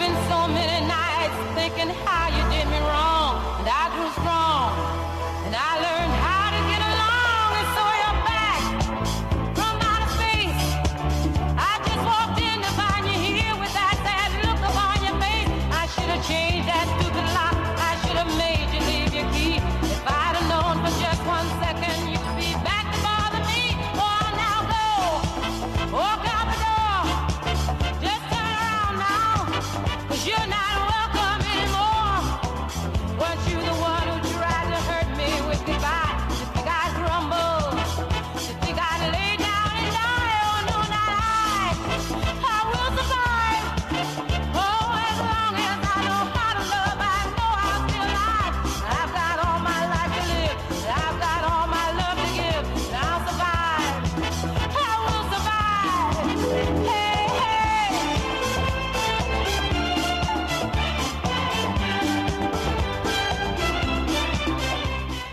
spent 0.00 0.16
so 0.30 0.48
many 0.48 0.86
nights 0.86 1.36
thinking 1.54 1.90
how 2.06 2.28
you 2.28 2.42
did 2.50 2.66
me 2.72 2.78
wrong, 2.88 2.99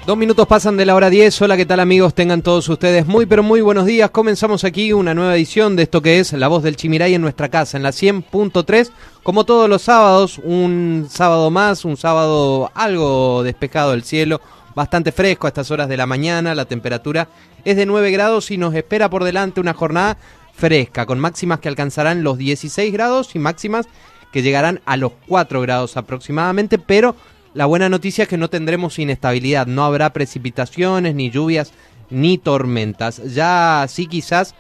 Dos 0.08 0.17
minutos 0.17 0.47
pasan 0.47 0.77
de 0.77 0.86
la 0.86 0.95
hora 0.95 1.09
10. 1.09 1.41
Hola, 1.41 1.58
¿qué 1.58 1.66
tal 1.66 1.81
amigos? 1.81 2.13
Tengan 2.13 2.41
todos 2.41 2.69
ustedes 2.69 3.05
muy, 3.05 3.25
pero 3.25 3.44
muy 3.44 3.59
buenos 3.59 3.86
días. 3.86 4.09
Comenzamos 4.09 4.63
aquí 4.63 4.94
una 4.94 5.13
nueva 5.13 5.36
edición 5.36 5.75
de 5.75 5.83
esto 5.83 6.02
que 6.02 6.22
es 6.22 6.31
La 6.31 6.47
Voz 6.47 6.63
del 6.63 6.77
Chimiray 6.77 7.13
en 7.13 7.22
nuestra 7.22 7.50
casa, 7.50 7.75
en 7.75 7.83
la 7.83 7.89
100.3. 7.89 8.89
Como 9.22 9.44
todos 9.44 9.67
los 9.67 9.81
sábados, 9.81 10.39
un 10.41 11.08
sábado 11.09 11.52
más, 11.52 11.83
un 11.83 11.97
sábado 11.97 12.72
algo 12.73 13.44
despejado 13.44 13.91
del 13.91 14.03
cielo, 14.03 14.39
bastante 14.75 15.11
fresco 15.11 15.45
a 15.45 15.50
estas 15.50 15.72
horas 15.72 15.89
de 15.89 15.97
la 15.97 16.05
mañana. 16.05 16.55
La 16.55 16.63
temperatura 16.63 17.28
es 17.66 17.75
de 17.75 17.85
9 17.85 18.09
grados 18.11 18.50
y 18.50 18.58
nos 18.58 18.73
espera 18.75 19.09
por 19.09 19.25
delante 19.25 19.59
una 19.59 19.73
jornada 19.73 20.17
fresca, 20.53 21.05
con 21.05 21.19
máximas 21.19 21.59
que 21.59 21.67
alcanzarán 21.67 22.23
los 22.23 22.38
16 22.38 22.94
grados 22.94 23.35
y 23.35 23.39
máximas 23.39 23.89
que 24.31 24.41
llegarán 24.41 24.80
a 24.85 24.95
los 24.95 25.11
4 25.28 25.59
grados 25.59 25.97
aproximadamente, 25.97 26.78
pero 26.78 27.13
la 27.58 27.66
buena 27.66 27.89
noticia 27.89 28.22
es 28.22 28.27
que 28.27 28.38
no 28.38 28.52
tendremos 28.52 29.00
inestabilidad, 29.00 29.66
no 29.66 29.83
habrá 29.83 30.13
precipitaciones, 30.13 31.16
ni 31.16 31.31
lluvias, 31.31 31.73
ni 32.11 32.38
tormentas. 32.38 33.33
Ya 33.33 33.83
sí 33.89 34.05
quizás 34.05 34.53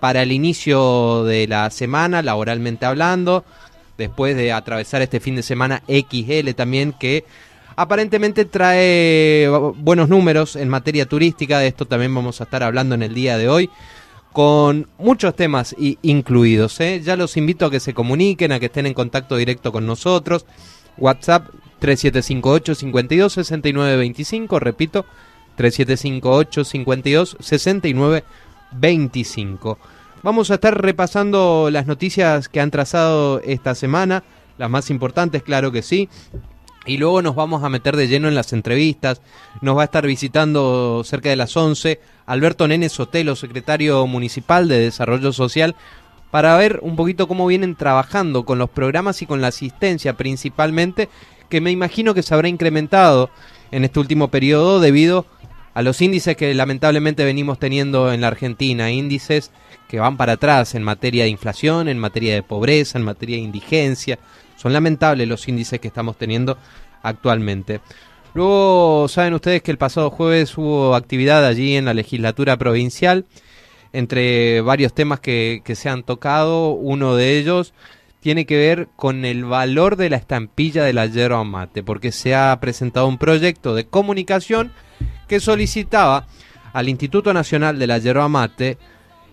para 0.00 0.22
el 0.22 0.32
inicio 0.32 1.24
de 1.24 1.46
la 1.46 1.68
semana, 1.68 2.22
laboralmente 2.22 2.86
hablando, 2.86 3.44
después 3.98 4.34
de 4.34 4.50
atravesar 4.50 5.02
este 5.02 5.20
fin 5.20 5.36
de 5.36 5.42
semana 5.42 5.82
XL 5.88 6.52
también, 6.56 6.94
que 6.98 7.26
aparentemente 7.76 8.46
trae 8.46 9.46
buenos 9.76 10.08
números 10.08 10.56
en 10.56 10.70
materia 10.70 11.04
turística, 11.04 11.58
de 11.58 11.66
esto 11.66 11.84
también 11.84 12.14
vamos 12.14 12.40
a 12.40 12.44
estar 12.44 12.62
hablando 12.62 12.94
en 12.94 13.02
el 13.02 13.12
día 13.12 13.36
de 13.36 13.50
hoy 13.50 13.68
con 14.32 14.88
muchos 14.96 15.36
temas 15.36 15.76
incluidos. 16.00 16.80
¿eh? 16.80 17.02
Ya 17.04 17.14
los 17.14 17.36
invito 17.36 17.66
a 17.66 17.70
que 17.70 17.80
se 17.80 17.92
comuniquen, 17.92 18.52
a 18.52 18.58
que 18.58 18.66
estén 18.66 18.86
en 18.86 18.94
contacto 18.94 19.36
directo 19.36 19.70
con 19.70 19.84
nosotros. 19.84 20.46
WhatsApp 20.96 21.48
3758 21.78 22.74
52 22.74 23.32
69 23.32 23.96
25, 23.96 24.58
repito, 24.60 25.06
3758 25.56 26.64
52 26.64 27.36
69 27.40 28.24
25. 28.72 29.78
Vamos 30.22 30.50
a 30.50 30.54
estar 30.54 30.80
repasando 30.80 31.68
las 31.70 31.86
noticias 31.86 32.48
que 32.48 32.60
han 32.60 32.70
trazado 32.70 33.40
esta 33.40 33.74
semana, 33.74 34.24
las 34.58 34.68
más 34.68 34.90
importantes, 34.90 35.42
claro 35.42 35.70
que 35.70 35.82
sí. 35.82 36.08
Y 36.86 36.96
luego 36.96 37.22
nos 37.22 37.34
vamos 37.34 37.62
a 37.62 37.68
meter 37.68 37.96
de 37.96 38.08
lleno 38.08 38.28
en 38.28 38.34
las 38.34 38.52
entrevistas. 38.52 39.20
Nos 39.60 39.76
va 39.76 39.82
a 39.82 39.84
estar 39.84 40.06
visitando 40.06 41.02
cerca 41.04 41.28
de 41.28 41.36
las 41.36 41.56
11 41.56 42.00
Alberto 42.26 42.66
Nene 42.66 42.88
Sotelo, 42.88 43.36
secretario 43.36 44.06
municipal 44.06 44.68
de 44.68 44.80
Desarrollo 44.80 45.32
Social, 45.32 45.76
para 46.30 46.56
ver 46.56 46.80
un 46.82 46.96
poquito 46.96 47.28
cómo 47.28 47.46
vienen 47.46 47.74
trabajando 47.74 48.44
con 48.44 48.58
los 48.58 48.70
programas 48.70 49.22
y 49.22 49.26
con 49.26 49.40
la 49.40 49.48
asistencia 49.48 50.14
principalmente, 50.14 51.08
que 51.48 51.60
me 51.60 51.70
imagino 51.70 52.14
que 52.14 52.22
se 52.22 52.34
habrá 52.34 52.48
incrementado 52.48 53.30
en 53.70 53.84
este 53.84 54.00
último 54.00 54.28
periodo 54.28 54.80
debido 54.80 55.26
a 55.74 55.82
los 55.82 56.00
índices 56.02 56.36
que 56.36 56.54
lamentablemente 56.54 57.24
venimos 57.24 57.58
teniendo 57.58 58.12
en 58.12 58.20
la 58.20 58.28
Argentina, 58.28 58.90
índices 58.90 59.52
que 59.86 60.00
van 60.00 60.16
para 60.16 60.32
atrás 60.32 60.74
en 60.74 60.82
materia 60.82 61.24
de 61.24 61.30
inflación, 61.30 61.88
en 61.88 61.98
materia 61.98 62.34
de 62.34 62.42
pobreza, 62.42 62.98
en 62.98 63.04
materia 63.04 63.36
de 63.36 63.42
indigencia. 63.42 64.18
Son 64.56 64.72
lamentables 64.72 65.28
los 65.28 65.46
índices 65.46 65.80
que 65.80 65.88
estamos 65.88 66.16
teniendo 66.16 66.58
actualmente. 67.02 67.80
Luego 68.34 69.06
saben 69.08 69.34
ustedes 69.34 69.62
que 69.62 69.70
el 69.70 69.78
pasado 69.78 70.10
jueves 70.10 70.56
hubo 70.58 70.94
actividad 70.94 71.46
allí 71.46 71.76
en 71.76 71.84
la 71.84 71.94
legislatura 71.94 72.56
provincial, 72.56 73.24
entre 73.92 74.60
varios 74.60 74.92
temas 74.92 75.20
que, 75.20 75.62
que 75.64 75.76
se 75.76 75.88
han 75.88 76.02
tocado, 76.02 76.70
uno 76.70 77.14
de 77.14 77.38
ellos 77.38 77.72
tiene 78.20 78.46
que 78.46 78.56
ver 78.56 78.88
con 78.96 79.24
el 79.24 79.44
valor 79.44 79.96
de 79.96 80.10
la 80.10 80.16
estampilla 80.16 80.84
de 80.84 80.92
la 80.92 81.06
yerba 81.06 81.44
mate, 81.44 81.82
porque 81.82 82.12
se 82.12 82.34
ha 82.34 82.58
presentado 82.60 83.06
un 83.06 83.18
proyecto 83.18 83.74
de 83.74 83.86
comunicación 83.86 84.72
que 85.28 85.40
solicitaba 85.40 86.26
al 86.72 86.88
Instituto 86.88 87.32
Nacional 87.32 87.78
de 87.78 87.86
la 87.86 87.98
Yerba 87.98 88.28
Mate 88.28 88.78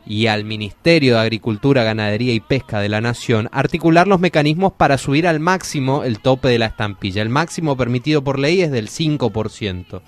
y 0.06 0.28
al 0.28 0.44
Ministerio 0.44 1.16
de 1.16 1.22
Agricultura, 1.22 1.84
Ganadería 1.84 2.34
y 2.34 2.40
Pesca 2.40 2.80
de 2.80 2.90
la 2.90 3.02
Nación 3.02 3.50
articular 3.52 4.08
los 4.08 4.20
mecanismos 4.20 4.74
para 4.74 4.98
subir 4.98 5.28
al 5.28 5.40
máximo 5.40 6.04
el 6.04 6.20
tope 6.20 6.50
de 6.50 6.60
la 6.60 6.68
estampilla. 6.68 7.22
El 7.22 7.30
máximo 7.30 7.76
permitido 7.76 8.24
por 8.24 8.38
ley 8.38 8.62
es 8.62 8.72
del 8.72 8.90
5%. 8.90 10.02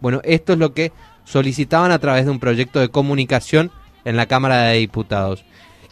Bueno, 0.00 0.20
esto 0.24 0.52
es 0.52 0.58
lo 0.58 0.72
que 0.72 0.92
solicitaban 1.24 1.90
a 1.90 1.98
través 1.98 2.24
de 2.24 2.30
un 2.30 2.38
proyecto 2.38 2.80
de 2.80 2.90
comunicación 2.90 3.70
en 4.04 4.16
la 4.16 4.26
Cámara 4.26 4.62
de 4.62 4.78
Diputados. 4.78 5.44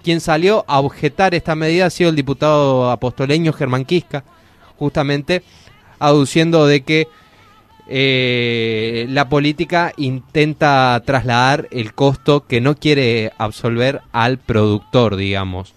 Quien 0.03 0.21
salió 0.21 0.65
a 0.69 0.81
objetar 0.81 1.35
esta 1.35 1.55
medida 1.55 1.87
ha 1.87 1.91
sido 1.91 2.11
el 2.11 2.17
diputado 2.17 2.91
apostoleño 2.91 3.53
Germán 3.53 3.85
Quisca, 3.85 4.25
justamente 4.77 5.43
aduciendo 5.99 6.67
de 6.67 6.83
que 6.83 7.09
eh, 7.91 9.07
la 9.09 9.29
política 9.29 9.93
intenta 9.97 11.03
trasladar 11.05 11.69
el 11.71 11.95
costo 11.95 12.47
que 12.47 12.61
no 12.61 12.77
quiere 12.77 13.33
absolver 13.39 14.03
al 14.13 14.39
productor, 14.39 15.17
digamos. 15.17 15.75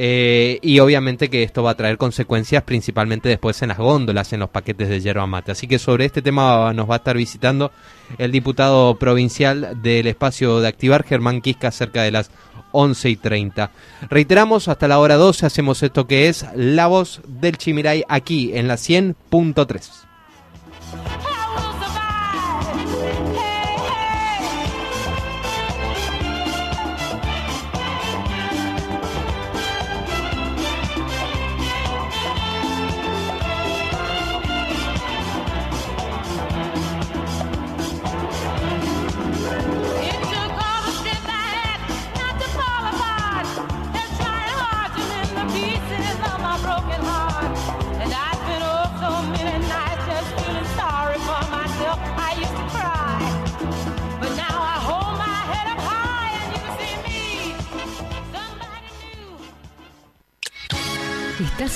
Eh, 0.00 0.60
y 0.62 0.78
obviamente 0.78 1.28
que 1.28 1.42
esto 1.42 1.64
va 1.64 1.72
a 1.72 1.76
traer 1.76 1.98
consecuencias 1.98 2.62
principalmente 2.62 3.28
después 3.28 3.60
en 3.62 3.70
las 3.70 3.78
góndolas, 3.78 4.32
en 4.32 4.38
los 4.38 4.48
paquetes 4.48 4.88
de 4.88 5.00
yerba 5.00 5.26
mate. 5.26 5.50
Así 5.50 5.66
que 5.66 5.80
sobre 5.80 6.04
este 6.04 6.22
tema 6.22 6.72
nos 6.72 6.88
va 6.88 6.94
a 6.94 6.98
estar 6.98 7.16
visitando 7.16 7.72
el 8.16 8.30
diputado 8.30 8.96
provincial 8.96 9.82
del 9.82 10.06
espacio 10.06 10.60
de 10.60 10.68
Activar, 10.68 11.04
Germán 11.04 11.40
Quisca, 11.40 11.72
cerca 11.72 12.02
de 12.02 12.12
las 12.12 12.30
11 12.72 13.10
y 13.10 13.16
30. 13.16 13.70
Reiteramos, 14.10 14.68
hasta 14.68 14.88
la 14.88 14.98
hora 14.98 15.16
12 15.16 15.46
hacemos 15.46 15.82
esto 15.82 16.06
que 16.06 16.28
es 16.28 16.46
La 16.54 16.86
Voz 16.86 17.20
del 17.26 17.58
Chimiray 17.58 18.04
aquí 18.08 18.52
en 18.54 18.68
la 18.68 18.74
100.3. 18.74 20.07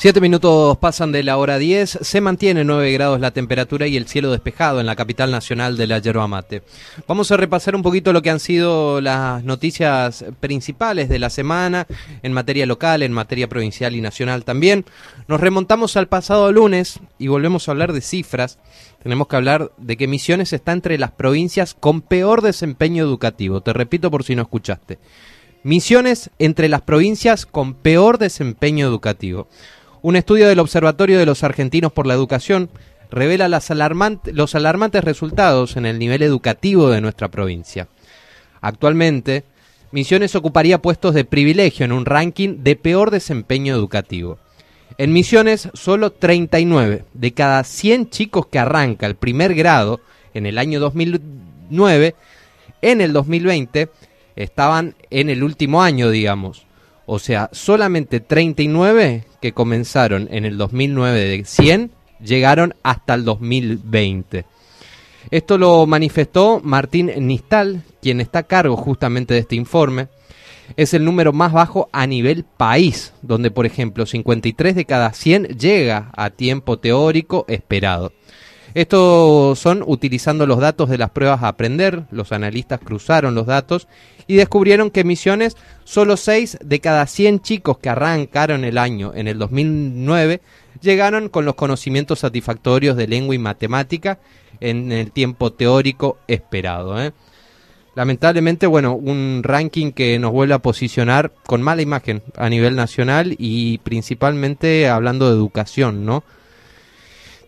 Siete 0.00 0.20
minutos 0.20 0.76
pasan 0.76 1.10
de 1.10 1.24
la 1.24 1.38
hora 1.38 1.58
10, 1.58 1.98
se 2.02 2.20
mantiene 2.20 2.62
9 2.62 2.92
grados 2.92 3.18
la 3.18 3.32
temperatura 3.32 3.88
y 3.88 3.96
el 3.96 4.06
cielo 4.06 4.30
despejado 4.30 4.78
en 4.78 4.86
la 4.86 4.94
capital 4.94 5.32
nacional 5.32 5.76
de 5.76 5.88
la 5.88 5.98
yerba 5.98 6.28
mate. 6.28 6.62
Vamos 7.08 7.32
a 7.32 7.36
repasar 7.36 7.74
un 7.74 7.82
poquito 7.82 8.12
lo 8.12 8.22
que 8.22 8.30
han 8.30 8.38
sido 8.38 9.00
las 9.00 9.42
noticias 9.42 10.24
principales 10.38 11.08
de 11.08 11.18
la 11.18 11.30
semana 11.30 11.88
en 12.22 12.32
materia 12.32 12.64
local, 12.64 13.02
en 13.02 13.10
materia 13.10 13.48
provincial 13.48 13.96
y 13.96 14.00
nacional 14.00 14.44
también. 14.44 14.84
Nos 15.26 15.40
remontamos 15.40 15.96
al 15.96 16.06
pasado 16.06 16.52
lunes 16.52 17.00
y 17.18 17.26
volvemos 17.26 17.66
a 17.66 17.72
hablar 17.72 17.92
de 17.92 18.00
cifras. 18.00 18.60
Tenemos 19.02 19.26
que 19.26 19.34
hablar 19.34 19.72
de 19.78 19.96
que 19.96 20.06
Misiones 20.06 20.52
está 20.52 20.70
entre 20.70 20.96
las 20.96 21.10
provincias 21.10 21.74
con 21.74 22.02
peor 22.02 22.42
desempeño 22.42 23.02
educativo. 23.02 23.62
Te 23.62 23.72
repito 23.72 24.12
por 24.12 24.22
si 24.22 24.36
no 24.36 24.42
escuchaste. 24.42 25.00
Misiones 25.64 26.30
entre 26.38 26.68
las 26.68 26.82
provincias 26.82 27.44
con 27.44 27.74
peor 27.74 28.18
desempeño 28.18 28.86
educativo. 28.86 29.48
Un 30.00 30.14
estudio 30.14 30.46
del 30.48 30.60
Observatorio 30.60 31.18
de 31.18 31.26
los 31.26 31.42
Argentinos 31.42 31.92
por 31.92 32.06
la 32.06 32.14
Educación 32.14 32.70
revela 33.10 33.48
los 33.48 34.54
alarmantes 34.54 35.04
resultados 35.04 35.76
en 35.76 35.86
el 35.86 35.98
nivel 35.98 36.22
educativo 36.22 36.88
de 36.88 37.00
nuestra 37.00 37.28
provincia. 37.28 37.88
Actualmente, 38.60 39.44
Misiones 39.90 40.36
ocuparía 40.36 40.82
puestos 40.82 41.14
de 41.14 41.24
privilegio 41.24 41.84
en 41.84 41.92
un 41.92 42.04
ranking 42.04 42.62
de 42.62 42.76
peor 42.76 43.10
desempeño 43.10 43.74
educativo. 43.74 44.38
En 44.98 45.12
Misiones, 45.12 45.68
solo 45.74 46.12
39 46.12 47.04
de 47.14 47.32
cada 47.32 47.64
100 47.64 48.10
chicos 48.10 48.46
que 48.46 48.58
arranca 48.58 49.06
el 49.06 49.16
primer 49.16 49.54
grado 49.54 50.00
en 50.34 50.46
el 50.46 50.58
año 50.58 50.78
2009, 50.78 52.14
en 52.82 53.00
el 53.00 53.12
2020, 53.12 53.88
estaban 54.36 54.94
en 55.10 55.30
el 55.30 55.42
último 55.42 55.82
año, 55.82 56.10
digamos. 56.10 56.66
O 57.06 57.18
sea, 57.18 57.48
solamente 57.52 58.20
39 58.20 59.24
que 59.40 59.52
comenzaron 59.52 60.28
en 60.30 60.44
el 60.44 60.58
2009 60.58 61.18
de 61.20 61.44
100 61.44 61.90
llegaron 62.20 62.74
hasta 62.82 63.14
el 63.14 63.24
2020. 63.24 64.44
Esto 65.30 65.58
lo 65.58 65.86
manifestó 65.86 66.60
Martín 66.62 67.12
Nistal, 67.26 67.82
quien 68.00 68.20
está 68.20 68.40
a 68.40 68.42
cargo 68.44 68.76
justamente 68.76 69.34
de 69.34 69.40
este 69.40 69.56
informe. 69.56 70.08
Es 70.76 70.94
el 70.94 71.04
número 71.04 71.32
más 71.32 71.52
bajo 71.52 71.88
a 71.92 72.06
nivel 72.06 72.44
país, 72.44 73.12
donde 73.22 73.50
por 73.50 73.66
ejemplo 73.66 74.06
53 74.06 74.74
de 74.74 74.84
cada 74.84 75.12
100 75.12 75.58
llega 75.58 76.10
a 76.16 76.30
tiempo 76.30 76.78
teórico 76.78 77.44
esperado. 77.48 78.12
Esto 78.74 79.54
son 79.56 79.82
utilizando 79.86 80.46
los 80.46 80.58
datos 80.58 80.88
de 80.88 80.98
las 80.98 81.10
pruebas 81.10 81.42
a 81.42 81.48
aprender, 81.48 82.04
los 82.10 82.32
analistas 82.32 82.80
cruzaron 82.80 83.34
los 83.34 83.46
datos 83.46 83.88
y 84.26 84.36
descubrieron 84.36 84.90
que 84.90 85.04
Misiones, 85.04 85.56
solo 85.84 86.16
6 86.16 86.58
de 86.62 86.80
cada 86.80 87.06
100 87.06 87.40
chicos 87.40 87.78
que 87.78 87.88
arrancaron 87.88 88.64
el 88.64 88.76
año 88.76 89.12
en 89.14 89.26
el 89.26 89.38
2009 89.38 90.42
llegaron 90.80 91.28
con 91.28 91.44
los 91.44 91.54
conocimientos 91.54 92.20
satisfactorios 92.20 92.96
de 92.96 93.08
lengua 93.08 93.34
y 93.34 93.38
matemática 93.38 94.18
en 94.60 94.92
el 94.92 95.12
tiempo 95.12 95.52
teórico 95.52 96.18
esperado. 96.28 97.00
¿eh? 97.02 97.12
Lamentablemente, 97.94 98.66
bueno, 98.66 98.94
un 98.94 99.40
ranking 99.42 99.92
que 99.92 100.18
nos 100.18 100.32
vuelve 100.32 100.54
a 100.54 100.60
posicionar 100.60 101.32
con 101.46 101.62
mala 101.62 101.82
imagen 101.82 102.22
a 102.36 102.48
nivel 102.48 102.76
nacional 102.76 103.34
y 103.38 103.78
principalmente 103.78 104.88
hablando 104.88 105.28
de 105.28 105.34
educación, 105.34 106.04
¿no? 106.04 106.22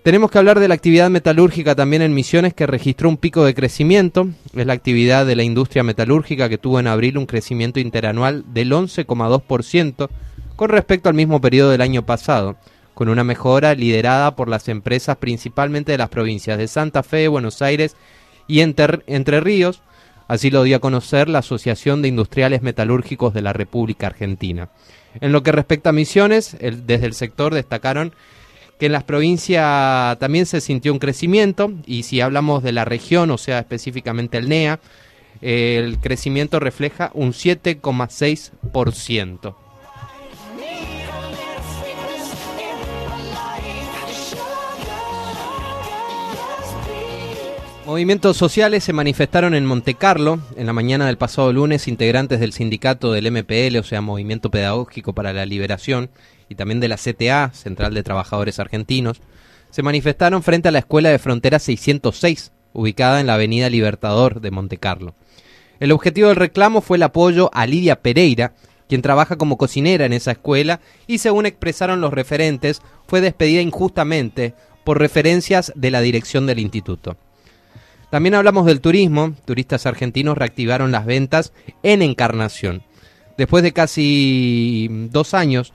Tenemos 0.03 0.31
que 0.31 0.39
hablar 0.39 0.59
de 0.59 0.67
la 0.67 0.73
actividad 0.73 1.11
metalúrgica 1.11 1.75
también 1.75 2.01
en 2.01 2.15
Misiones 2.15 2.55
que 2.55 2.67
registró 2.67 3.11
un 3.11 3.19
pico 3.19 3.45
de 3.45 3.55
crecimiento. 3.55 4.29
Es 4.55 4.65
la 4.65 4.73
actividad 4.73 5.27
de 5.27 5.37
la 5.37 5.43
industria 5.43 5.83
metalúrgica 5.83 6.49
que 6.49 6.57
tuvo 6.57 6.81
en 6.81 6.87
abril 6.87 7.19
un 7.19 7.27
crecimiento 7.27 7.81
interanual 7.81 8.45
del 8.55 8.73
11,2% 8.73 10.09
con 10.57 10.71
respecto 10.71 11.11
al 11.11 11.15
mismo 11.15 11.43
periodo 11.43 11.71
del 11.71 11.83
año 11.83 12.07
pasado, 12.07 12.57
con 12.95 13.11
una 13.11 13.25
mejora 13.25 13.75
liderada 13.75 14.37
por 14.37 14.49
las 14.49 14.69
empresas 14.69 15.19
principalmente 15.19 15.93
de 15.93 15.99
las 15.99 16.09
provincias 16.09 16.57
de 16.57 16.67
Santa 16.67 17.03
Fe, 17.03 17.29
Buenos 17.29 17.61
Aires 17.61 17.95
y 18.49 18.61
Entre 18.61 19.41
Ríos. 19.41 19.83
Así 20.29 20.51
lo 20.51 20.63
dio 20.63 20.79
a 20.79 20.81
conocer 20.81 21.29
la 21.29 21.41
Asociación 21.41 22.01
de 22.01 22.09
Industriales 22.09 22.63
Metalúrgicos 22.63 23.35
de 23.35 23.43
la 23.43 23.53
República 23.53 24.07
Argentina. 24.07 24.71
En 25.21 25.33
lo 25.33 25.43
que 25.43 25.53
respecta 25.53 25.91
a 25.91 25.93
Misiones, 25.93 26.57
desde 26.59 27.05
el 27.05 27.13
sector 27.13 27.53
destacaron 27.53 28.15
que 28.81 28.87
en 28.87 28.93
las 28.93 29.05
provincias 29.05 30.19
también 30.19 30.47
se 30.47 30.63
sintió 30.63 30.93
un 30.93 30.99
crecimiento 30.99 31.71
y 31.87 32.05
si 32.05 32.23
hablamos 32.23 32.63
de 32.63 32.73
la 32.73 32.87
región, 32.87 33.31
o 33.31 33.37
sea, 33.37 33.59
específicamente 33.59 34.39
el 34.39 34.49
NEA, 34.49 34.81
el 35.43 35.99
crecimiento 35.99 36.59
refleja 36.59 37.11
un 37.13 37.33
7,6%. 37.33 39.55
Movimientos 47.85 48.37
sociales 48.37 48.85
se 48.85 48.93
manifestaron 48.93 49.55
en 49.55 49.67
Montecarlo 49.67 50.39
en 50.57 50.67
la 50.67 50.73
mañana 50.73 51.07
del 51.07 51.19
pasado 51.19 51.53
lunes. 51.53 51.89
Integrantes 51.89 52.41
del 52.41 52.53
sindicato 52.53 53.13
del 53.13 53.31
MPL, 53.31 53.77
o 53.79 53.83
sea, 53.83 54.01
Movimiento 54.01 54.51
Pedagógico 54.51 55.13
para 55.13 55.33
la 55.33 55.45
Liberación, 55.45 56.09
y 56.51 56.57
también 56.57 56.81
de 56.81 56.89
la 56.89 56.97
CTA, 56.97 57.53
Central 57.55 57.95
de 57.95 58.03
Trabajadores 58.03 58.59
Argentinos, 58.59 59.23
se 59.71 59.83
manifestaron 59.83 60.43
frente 60.43 60.69
a 60.69 60.73
la 60.73 60.81
Escuela 60.81 61.09
de 61.09 61.21
Frontera 61.21 61.61
606, 61.61 62.51
ubicada 62.73 63.21
en 63.21 63.29
la 63.29 63.35
Avenida 63.35 63.71
Libertador 63.71 64.41
de 64.41 64.51
Montecarlo. 64.51 65.15
El 65.79 65.93
objetivo 65.93 66.29
del 66.29 66.37
reclamo 66.37 66.81
fue 66.81 66.97
el 66.97 67.05
apoyo 67.05 67.51
a 67.55 67.67
Lidia 67.67 68.03
Pereira, 68.03 68.53
quien 68.89 69.01
trabaja 69.01 69.37
como 69.37 69.57
cocinera 69.57 70.05
en 70.05 70.13
esa 70.13 70.33
escuela 70.33 70.81
y 71.07 71.19
según 71.19 71.47
expresaron 71.47 72.01
los 72.01 72.13
referentes, 72.13 72.83
fue 73.07 73.21
despedida 73.21 73.63
injustamente 73.63 74.55
por 74.83 74.99
referencias 74.99 75.73
de 75.77 75.93
la 75.93 76.01
dirección 76.01 76.47
del 76.47 76.59
instituto. 76.59 77.17
También 78.11 78.35
hablamos 78.35 78.67
del 78.67 78.81
turismo. 78.81 79.35
Turistas 79.45 79.87
argentinos 79.87 80.37
reactivaron 80.37 80.91
las 80.91 81.07
ventas 81.07 81.53
en 81.85 82.03
Encarnación. 82.03 82.83
Después 83.39 83.63
de 83.63 83.73
casi 83.73 84.89
dos 85.13 85.33
años 85.33 85.73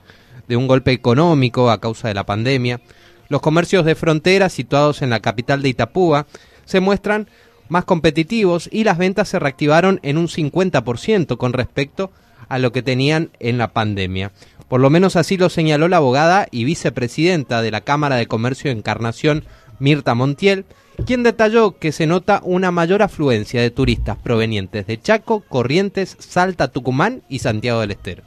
de 0.48 0.58
un 0.58 0.68
golpe 0.68 0.92
económico 0.92 1.70
a 1.70 1.80
causa 1.80 2.08
de 2.08 2.14
la 2.14 2.26
pandemia, 2.26 2.82
los 3.30 3.42
comercios 3.42 3.86
de 3.86 3.96
frontera 3.96 4.50
situados 4.50 5.02
en 5.02 5.10
la 5.10 5.20
capital 5.20 5.62
de 5.62 5.70
Itapúa 5.70 6.28
se 6.66 6.80
muestran 6.80 7.28
más 7.70 7.86
competitivos 7.86 8.70
y 8.72 8.84
las 8.84 8.98
ventas 8.98 9.30
se 9.30 9.40
reactivaron 9.40 10.00
en 10.04 10.18
un 10.18 10.28
50% 10.28 11.38
con 11.38 11.54
respecto 11.54 12.12
a 12.48 12.60
lo 12.60 12.72
que 12.72 12.84
tenían 12.84 13.32
en 13.40 13.58
la 13.58 13.70
pandemia. 13.70 14.32
Por 14.68 14.82
lo 14.82 14.90
menos 14.90 15.16
así 15.16 15.38
lo 15.38 15.50
señaló 15.50 15.88
la 15.88 15.98
abogada 15.98 16.48
y 16.52 16.64
vicepresidenta 16.64 17.62
de 17.62 17.72
la 17.72 17.82
Cámara 17.82 18.16
de 18.16 18.28
Comercio 18.28 18.70
de 18.70 18.78
Encarnación, 18.78 19.46
Mirta 19.80 20.16
Montiel, 20.16 20.66
quien 21.06 21.24
detalló 21.24 21.78
que 21.78 21.92
se 21.92 22.08
nota 22.08 22.42
una 22.44 22.72
mayor 22.72 23.02
afluencia 23.02 23.62
de 23.62 23.72
turistas 23.72 24.18
provenientes 24.18 24.88
de 24.88 25.00
Chaco, 25.00 25.42
Corrientes, 25.42 26.16
Salta, 26.20 26.70
Tucumán 26.70 27.24
y 27.30 27.40
Santiago 27.40 27.82
del 27.82 27.92
Estero. 27.92 28.24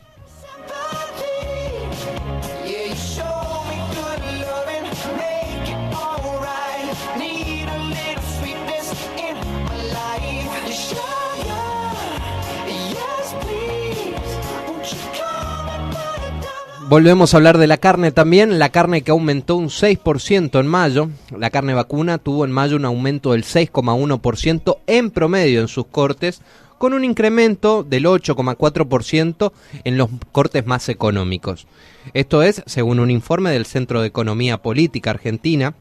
Volvemos 16.88 17.34
a 17.34 17.36
hablar 17.36 17.58
de 17.58 17.66
la 17.66 17.76
carne 17.76 18.12
también, 18.12 18.58
la 18.58 18.70
carne 18.70 19.02
que 19.02 19.10
aumentó 19.10 19.56
un 19.56 19.68
6% 19.68 20.58
en 20.58 20.66
mayo, 20.66 21.10
la 21.36 21.50
carne 21.50 21.74
vacuna 21.74 22.16
tuvo 22.16 22.46
en 22.46 22.50
mayo 22.50 22.76
un 22.76 22.86
aumento 22.86 23.32
del 23.32 23.44
6,1% 23.44 24.78
en 24.86 25.10
promedio 25.10 25.60
en 25.60 25.68
sus 25.68 25.84
cortes, 25.88 26.40
con 26.78 26.94
un 26.94 27.04
incremento 27.04 27.82
del 27.82 28.06
8,4% 28.06 29.52
en 29.84 29.98
los 29.98 30.08
cortes 30.32 30.64
más 30.64 30.88
económicos. 30.88 31.66
Esto 32.14 32.42
es, 32.42 32.62
según 32.64 33.00
un 33.00 33.10
informe 33.10 33.50
del 33.50 33.66
Centro 33.66 34.00
de 34.00 34.08
Economía 34.08 34.62
Política 34.62 35.10
Argentina, 35.10 35.74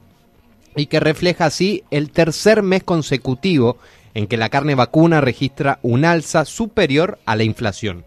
y 0.75 0.87
que 0.87 0.99
refleja 0.99 1.45
así 1.45 1.85
el 1.89 2.11
tercer 2.11 2.63
mes 2.63 2.83
consecutivo 2.83 3.77
en 4.13 4.27
que 4.27 4.35
la 4.35 4.49
carne 4.49 4.75
vacuna 4.75 5.21
registra 5.21 5.79
un 5.83 6.03
alza 6.03 6.43
superior 6.43 7.17
a 7.25 7.37
la 7.37 7.45
inflación. 7.45 8.03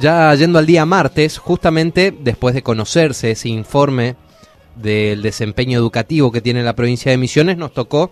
Ya 0.00 0.34
yendo 0.34 0.58
al 0.58 0.66
día 0.66 0.84
martes, 0.84 1.38
justamente 1.38 2.14
después 2.18 2.54
de 2.54 2.62
conocerse 2.62 3.30
ese 3.30 3.48
informe 3.48 4.16
del 4.74 5.22
desempeño 5.22 5.78
educativo 5.78 6.30
que 6.30 6.40
tiene 6.40 6.62
la 6.62 6.74
provincia 6.74 7.10
de 7.10 7.18
Misiones, 7.18 7.56
nos 7.56 7.72
tocó 7.72 8.10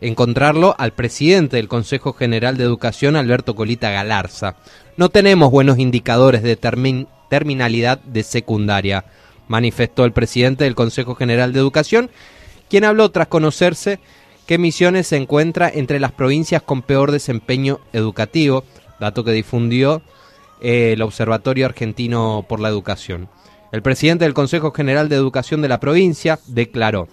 encontrarlo 0.00 0.74
al 0.78 0.92
presidente 0.92 1.56
del 1.56 1.68
Consejo 1.68 2.12
General 2.12 2.56
de 2.56 2.64
Educación, 2.64 3.16
Alberto 3.16 3.54
Colita 3.54 3.90
Galarza. 3.90 4.56
No 4.96 5.08
tenemos 5.08 5.50
buenos 5.50 5.78
indicadores 5.78 6.42
de 6.42 6.58
terminalidad 7.28 8.00
de 8.00 8.22
secundaria, 8.22 9.06
manifestó 9.48 10.04
el 10.04 10.12
presidente 10.12 10.64
del 10.64 10.74
Consejo 10.74 11.14
General 11.14 11.52
de 11.52 11.60
Educación, 11.60 12.10
quien 12.68 12.84
habló 12.84 13.10
tras 13.10 13.28
conocerse 13.28 13.98
que 14.46 14.58
Misiones 14.58 15.06
se 15.06 15.16
encuentra 15.16 15.70
entre 15.72 16.00
las 16.00 16.12
provincias 16.12 16.60
con 16.60 16.82
peor 16.82 17.12
desempeño 17.12 17.80
educativo, 17.94 18.64
dato 19.00 19.24
que 19.24 19.32
difundió 19.32 20.02
el 20.60 21.02
Observatorio 21.02 21.66
Argentino 21.66 22.44
por 22.48 22.60
la 22.60 22.68
Educación. 22.68 23.28
El 23.72 23.82
presidente 23.82 24.24
del 24.24 24.34
Consejo 24.34 24.70
General 24.72 25.08
de 25.08 25.16
Educación 25.16 25.60
de 25.60 25.68
la 25.68 25.80
provincia 25.80 26.38
declaró, 26.46 27.08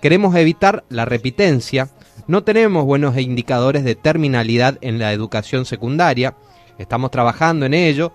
queremos 0.00 0.34
evitar 0.36 0.84
la 0.88 1.04
repitencia, 1.04 1.90
no 2.26 2.44
tenemos 2.44 2.84
buenos 2.84 3.16
indicadores 3.18 3.84
de 3.84 3.94
terminalidad 3.94 4.78
en 4.82 4.98
la 4.98 5.12
educación 5.12 5.64
secundaria, 5.64 6.34
estamos 6.78 7.10
trabajando 7.10 7.66
en 7.66 7.74
ello, 7.74 8.12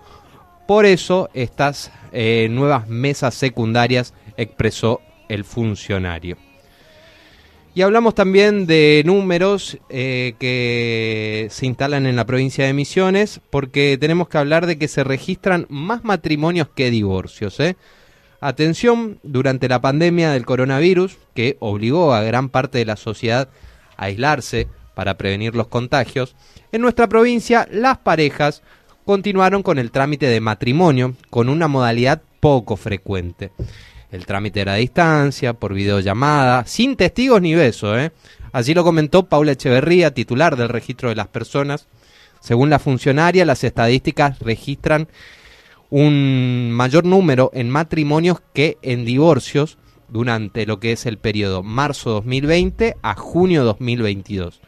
por 0.66 0.86
eso 0.86 1.28
estas 1.34 1.90
eh, 2.12 2.48
nuevas 2.50 2.88
mesas 2.88 3.34
secundarias 3.34 4.14
expresó 4.36 5.00
el 5.28 5.44
funcionario. 5.44 6.36
Y 7.78 7.82
hablamos 7.82 8.16
también 8.16 8.66
de 8.66 9.04
números 9.06 9.78
eh, 9.88 10.34
que 10.40 11.46
se 11.48 11.64
instalan 11.64 12.06
en 12.06 12.16
la 12.16 12.26
provincia 12.26 12.66
de 12.66 12.72
Misiones, 12.72 13.40
porque 13.50 13.96
tenemos 14.00 14.28
que 14.28 14.36
hablar 14.36 14.66
de 14.66 14.78
que 14.78 14.88
se 14.88 15.04
registran 15.04 15.64
más 15.68 16.02
matrimonios 16.02 16.66
que 16.74 16.90
divorcios. 16.90 17.60
¿eh? 17.60 17.76
Atención, 18.40 19.20
durante 19.22 19.68
la 19.68 19.80
pandemia 19.80 20.32
del 20.32 20.44
coronavirus, 20.44 21.18
que 21.36 21.56
obligó 21.60 22.14
a 22.14 22.24
gran 22.24 22.48
parte 22.48 22.78
de 22.78 22.84
la 22.84 22.96
sociedad 22.96 23.48
a 23.96 24.06
aislarse 24.06 24.66
para 24.96 25.16
prevenir 25.16 25.54
los 25.54 25.68
contagios, 25.68 26.34
en 26.72 26.82
nuestra 26.82 27.06
provincia 27.06 27.68
las 27.70 27.98
parejas 27.98 28.64
continuaron 29.04 29.62
con 29.62 29.78
el 29.78 29.92
trámite 29.92 30.26
de 30.26 30.40
matrimonio 30.40 31.14
con 31.30 31.48
una 31.48 31.68
modalidad 31.68 32.22
poco 32.40 32.74
frecuente. 32.76 33.52
El 34.10 34.24
trámite 34.24 34.60
era 34.60 34.72
a 34.72 34.76
distancia, 34.76 35.52
por 35.52 35.74
videollamada, 35.74 36.64
sin 36.66 36.96
testigos 36.96 37.42
ni 37.42 37.54
besos. 37.54 37.98
¿eh? 37.98 38.12
Así 38.52 38.72
lo 38.74 38.84
comentó 38.84 39.28
Paula 39.28 39.52
Echeverría, 39.52 40.14
titular 40.14 40.56
del 40.56 40.70
registro 40.70 41.10
de 41.10 41.16
las 41.16 41.28
personas. 41.28 41.86
Según 42.40 42.70
la 42.70 42.78
funcionaria, 42.78 43.44
las 43.44 43.64
estadísticas 43.64 44.38
registran 44.38 45.08
un 45.90 46.70
mayor 46.72 47.04
número 47.04 47.50
en 47.54 47.70
matrimonios 47.70 48.40
que 48.54 48.78
en 48.82 49.04
divorcios 49.04 49.78
durante 50.08 50.66
lo 50.66 50.80
que 50.80 50.92
es 50.92 51.06
el 51.06 51.18
periodo 51.18 51.62
marzo 51.62 52.10
2020 52.10 52.96
a 53.02 53.14
junio 53.14 53.64
2022. 53.64 54.60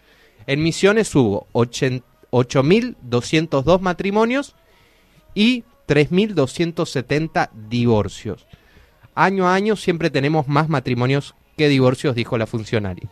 En 0.46 0.62
Misiones 0.62 1.14
hubo 1.14 1.46
8.202 1.52 3.80
matrimonios 3.80 4.54
y 5.34 5.64
3.270 5.86 7.50
divorcios. 7.68 8.46
Año 9.20 9.46
a 9.46 9.54
año 9.54 9.76
siempre 9.76 10.08
tenemos 10.08 10.48
más 10.48 10.70
matrimonios 10.70 11.34
que 11.58 11.68
divorcios, 11.68 12.14
dijo 12.14 12.38
la 12.38 12.46
funcionaria. 12.46 13.06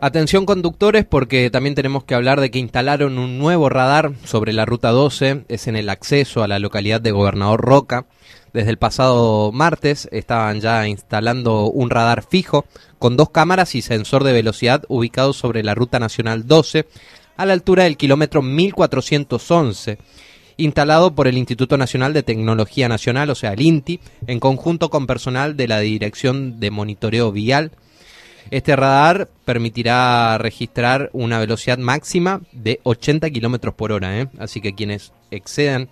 Atención 0.00 0.46
conductores 0.46 1.04
porque 1.04 1.48
también 1.50 1.76
tenemos 1.76 2.02
que 2.02 2.16
hablar 2.16 2.40
de 2.40 2.50
que 2.50 2.58
instalaron 2.58 3.18
un 3.18 3.38
nuevo 3.38 3.68
radar 3.68 4.14
sobre 4.24 4.52
la 4.52 4.64
ruta 4.64 4.90
12, 4.90 5.44
es 5.46 5.68
en 5.68 5.76
el 5.76 5.88
acceso 5.88 6.42
a 6.42 6.48
la 6.48 6.58
localidad 6.58 7.00
de 7.00 7.12
Gobernador 7.12 7.60
Roca. 7.60 8.06
Desde 8.52 8.70
el 8.70 8.78
pasado 8.78 9.50
martes 9.52 10.08
estaban 10.12 10.60
ya 10.60 10.86
instalando 10.86 11.66
un 11.66 11.90
radar 11.90 12.24
fijo 12.24 12.66
con 12.98 13.16
dos 13.16 13.30
cámaras 13.30 13.74
y 13.74 13.82
sensor 13.82 14.24
de 14.24 14.32
velocidad 14.32 14.84
ubicado 14.88 15.32
sobre 15.32 15.62
la 15.62 15.74
ruta 15.74 15.98
nacional 15.98 16.46
12 16.46 16.86
a 17.36 17.46
la 17.46 17.54
altura 17.54 17.84
del 17.84 17.96
kilómetro 17.96 18.42
1411 18.42 19.98
instalado 20.58 21.14
por 21.14 21.28
el 21.28 21.38
Instituto 21.38 21.78
Nacional 21.78 22.12
de 22.12 22.22
Tecnología 22.22 22.86
Nacional, 22.86 23.30
o 23.30 23.34
sea, 23.34 23.54
el 23.54 23.62
INTI, 23.62 24.00
en 24.26 24.38
conjunto 24.38 24.90
con 24.90 25.06
personal 25.06 25.56
de 25.56 25.66
la 25.66 25.80
Dirección 25.80 26.60
de 26.60 26.70
Monitoreo 26.70 27.32
Vial 27.32 27.72
este 28.50 28.76
radar 28.76 29.28
permitirá 29.44 30.36
registrar 30.38 31.10
una 31.12 31.38
velocidad 31.38 31.78
máxima 31.78 32.42
de 32.52 32.80
80 32.82 33.30
kilómetros 33.30 33.74
por 33.74 33.92
hora, 33.92 34.20
¿eh? 34.20 34.28
así 34.38 34.60
que 34.60 34.74
quienes 34.74 35.12
excedan 35.30 35.88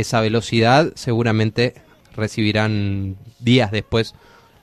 esa 0.00 0.20
velocidad 0.20 0.92
seguramente 0.94 1.74
recibirán 2.14 3.16
días 3.38 3.70
después 3.70 4.14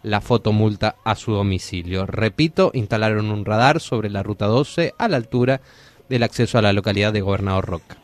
la 0.04 0.22
fotomulta 0.22 0.96
a 1.04 1.16
su 1.16 1.32
domicilio. 1.32 2.06
Repito, 2.06 2.70
instalaron 2.74 3.32
un 3.32 3.44
radar 3.44 3.80
sobre 3.80 4.10
la 4.10 4.22
ruta 4.22 4.46
12 4.46 4.94
a 4.98 5.08
la 5.08 5.18
altura 5.18 5.62
del 6.08 6.24
acceso 6.24 6.58
a 6.58 6.62
la 6.62 6.74
localidad 6.74 7.14
de 7.14 7.22
Gobernador 7.22 7.66
Roca. 7.66 7.98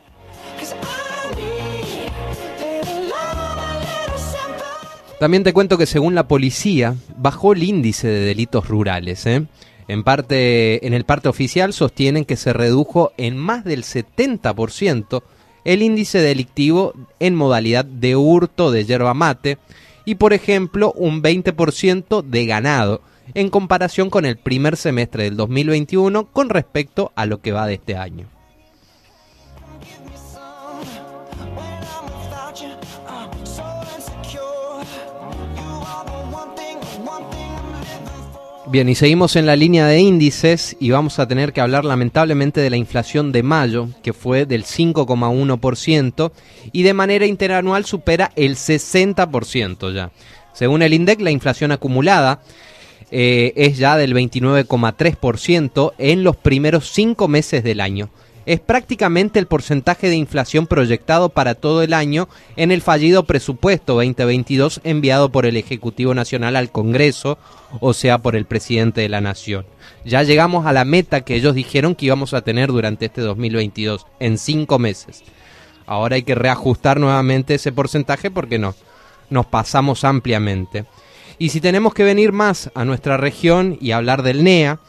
También 5.20 5.44
te 5.44 5.54
cuento 5.54 5.78
que 5.78 5.86
según 5.86 6.16
la 6.16 6.28
policía 6.28 6.96
bajó 7.18 7.54
el 7.54 7.62
índice 7.62 8.08
de 8.08 8.22
delitos 8.22 8.68
rurales. 8.68 9.26
¿eh? 9.28 9.46
En, 9.88 10.04
parte, 10.04 10.88
en 10.88 10.94
el 10.94 11.04
parte 11.04 11.28
oficial 11.30 11.74
sostienen 11.74 12.26
que 12.26 12.38
se 12.38 12.54
redujo 12.54 13.12
en 13.18 13.38
más 13.38 13.66
del 13.66 13.84
70% 13.84 15.22
el 15.64 15.82
índice 15.82 16.20
delictivo 16.20 16.94
en 17.20 17.36
modalidad 17.36 17.86
de 17.86 18.16
hurto 18.16 18.72
de 18.72 18.86
yerba 18.86 19.14
mate 19.14 19.58
y, 20.06 20.16
por 20.16 20.34
ejemplo, 20.34 20.92
un 20.94 21.22
20% 21.22 22.24
de 22.24 22.46
ganado 22.46 23.02
en 23.34 23.50
comparación 23.50 24.10
con 24.10 24.26
el 24.26 24.38
primer 24.38 24.78
semestre 24.78 25.24
del 25.24 25.38
2021 25.38 26.26
con 26.26 26.50
respecto 26.50 27.12
a 27.16 27.26
lo 27.26 27.42
que 27.42 27.52
va 27.52 27.68
de 27.68 27.76
este 27.76 27.96
año. 27.96 28.39
Bien, 38.72 38.88
y 38.88 38.94
seguimos 38.94 39.36
en 39.36 39.48
la 39.48 39.56
línea 39.56 39.88
de 39.88 40.00
índices 40.00 40.78
y 40.80 40.92
vamos 40.92 41.18
a 41.18 41.28
tener 41.28 41.54
que 41.54 41.62
hablar 41.62 41.86
lamentablemente 41.86 42.62
de 42.62 42.70
la 42.70 42.78
inflación 42.78 43.32
de 43.32 43.42
mayo, 43.42 43.90
que 44.04 44.14
fue 44.14 44.46
del 44.46 44.64
5,1% 44.64 46.32
y 46.72 46.84
de 46.84 46.94
manera 46.94 47.26
interanual 47.26 47.86
supera 47.86 48.32
el 48.36 48.58
60% 48.58 49.92
ya. 49.92 50.12
Según 50.54 50.84
el 50.84 50.94
INDEC, 50.94 51.20
la 51.20 51.32
inflación 51.32 51.72
acumulada 51.72 52.44
eh, 53.10 53.54
es 53.56 53.80
ya 53.80 53.98
del 53.98 54.14
29,3% 54.14 55.94
en 55.98 56.24
los 56.24 56.36
primeros 56.36 56.92
cinco 56.92 57.28
meses 57.28 57.64
del 57.64 57.82
año 57.82 58.12
es 58.50 58.60
prácticamente 58.60 59.38
el 59.38 59.46
porcentaje 59.46 60.10
de 60.10 60.16
inflación 60.16 60.66
proyectado 60.66 61.30
para 61.30 61.54
todo 61.54 61.84
el 61.84 61.94
año 61.94 62.28
en 62.56 62.72
el 62.72 62.82
fallido 62.82 63.26
presupuesto 63.26 63.94
2022 63.94 64.82
enviado 64.84 65.32
por 65.32 65.46
el 65.46 65.56
Ejecutivo 65.56 66.16
Nacional 66.16 66.56
al 66.56 66.72
Congreso, 66.72 67.38
o 67.80 67.94
sea, 67.94 68.18
por 68.18 68.36
el 68.36 68.46
presidente 68.46 69.02
de 69.02 69.10
la 69.10 69.22
Nación. 69.22 69.68
Ya 70.04 70.24
llegamos 70.24 70.66
a 70.66 70.74
la 70.74 70.84
meta 70.84 71.22
que 71.22 71.36
ellos 71.36 71.54
dijeron 71.54 71.94
que 71.94 72.08
íbamos 72.08 72.34
a 72.34 72.42
tener 72.42 72.70
durante 72.70 73.06
este 73.06 73.22
2022, 73.22 74.08
en 74.20 74.40
cinco 74.40 74.80
meses. 74.80 75.22
Ahora 75.86 76.16
hay 76.16 76.24
que 76.24 76.34
reajustar 76.34 77.00
nuevamente 77.00 77.54
ese 77.54 77.72
porcentaje 77.72 78.32
porque 78.32 78.58
no, 78.58 78.74
nos 79.30 79.46
pasamos 79.46 80.04
ampliamente. 80.04 80.86
Y 81.38 81.50
si 81.50 81.62
tenemos 81.62 81.94
que 81.94 82.04
venir 82.04 82.32
más 82.32 82.72
a 82.74 82.84
nuestra 82.84 83.16
región 83.16 83.78
y 83.80 83.92
hablar 83.92 84.24
del 84.24 84.44
NEA, 84.44 84.80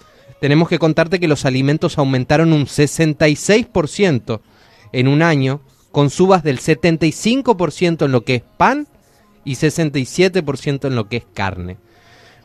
tenemos 0.40 0.68
que 0.68 0.78
contarte 0.78 1.20
que 1.20 1.28
los 1.28 1.44
alimentos 1.44 1.98
aumentaron 1.98 2.52
un 2.52 2.66
66% 2.66 4.40
en 4.92 5.08
un 5.08 5.22
año, 5.22 5.60
con 5.92 6.10
subas 6.10 6.42
del 6.42 6.60
75% 6.60 8.06
en 8.06 8.12
lo 8.12 8.24
que 8.24 8.36
es 8.36 8.42
pan 8.56 8.88
y 9.44 9.52
67% 9.52 10.86
en 10.86 10.94
lo 10.94 11.08
que 11.08 11.18
es 11.18 11.26
carne. 11.34 11.76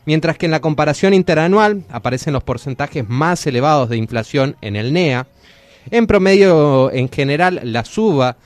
Mientras 0.05 0.37
que 0.37 0.45
en 0.45 0.51
la 0.51 0.61
comparación 0.61 1.13
interanual 1.13 1.83
aparecen 1.89 2.33
los 2.33 2.43
porcentajes 2.43 3.07
más 3.07 3.47
elevados 3.47 3.89
de 3.89 3.97
inflación 3.97 4.55
en 4.61 4.75
el 4.75 4.93
NEA, 4.93 5.27
en 5.89 6.05
promedio 6.05 6.91
en 6.91 7.09
general 7.09 7.61
la 7.63 7.85
suba 7.85 8.37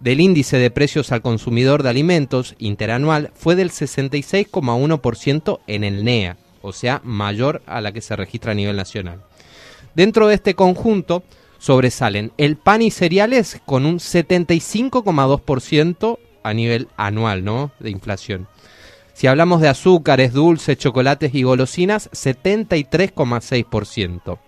del 0.00 0.20
índice 0.20 0.56
de 0.56 0.70
precios 0.70 1.12
al 1.12 1.22
consumidor 1.22 1.82
de 1.82 1.90
alimentos 1.90 2.54
interanual 2.58 3.30
fue 3.34 3.54
del 3.54 3.70
66,1% 3.70 5.60
en 5.66 5.84
el 5.84 6.04
NEA 6.04 6.36
o 6.64 6.72
sea, 6.72 7.00
mayor 7.04 7.62
a 7.66 7.80
la 7.82 7.92
que 7.92 8.00
se 8.00 8.16
registra 8.16 8.52
a 8.52 8.54
nivel 8.54 8.76
nacional. 8.76 9.20
Dentro 9.94 10.28
de 10.28 10.36
este 10.36 10.54
conjunto 10.54 11.22
sobresalen 11.58 12.32
el 12.38 12.56
pan 12.56 12.80
y 12.80 12.90
cereales 12.90 13.60
con 13.66 13.84
un 13.84 13.98
75,2% 13.98 16.18
a 16.42 16.54
nivel 16.54 16.88
anual 16.96 17.44
¿no? 17.44 17.72
de 17.78 17.90
inflación. 17.90 18.48
Si 19.12 19.26
hablamos 19.26 19.60
de 19.60 19.68
azúcares, 19.68 20.32
dulces, 20.32 20.78
chocolates 20.78 21.34
y 21.34 21.42
golosinas, 21.42 22.10
73,6%. 22.12 24.38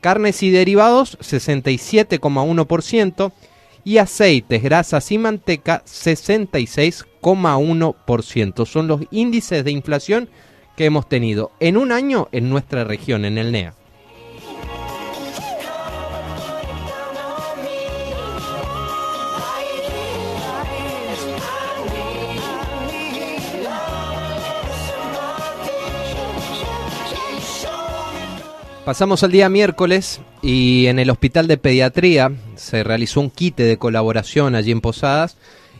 Carnes 0.00 0.42
y 0.42 0.50
derivados, 0.50 1.16
67,1%. 1.20 3.32
Y 3.84 3.98
aceites, 3.98 4.64
grasas 4.64 5.12
y 5.12 5.18
manteca, 5.18 5.84
66,1%. 5.86 8.66
Son 8.66 8.88
los 8.88 9.02
índices 9.12 9.64
de 9.64 9.70
inflación 9.70 10.28
que 10.76 10.84
hemos 10.84 11.08
tenido 11.08 11.50
en 11.58 11.76
un 11.76 11.90
año 11.90 12.28
en 12.32 12.50
nuestra 12.50 12.84
región, 12.84 13.24
en 13.24 13.38
el 13.38 13.52
NEA. 13.52 13.74
Pasamos 28.86 29.24
al 29.24 29.32
día 29.32 29.48
miércoles 29.48 30.20
y 30.42 30.86
en 30.86 31.00
el 31.00 31.10
Hospital 31.10 31.48
de 31.48 31.56
Pediatría 31.56 32.30
se 32.54 32.84
realizó 32.84 33.20
un 33.20 33.30
quite 33.30 33.64
de 33.64 33.78
colaboración 33.78 34.54
allí 34.54 34.70
en 34.70 34.80
Posadas 34.80 35.36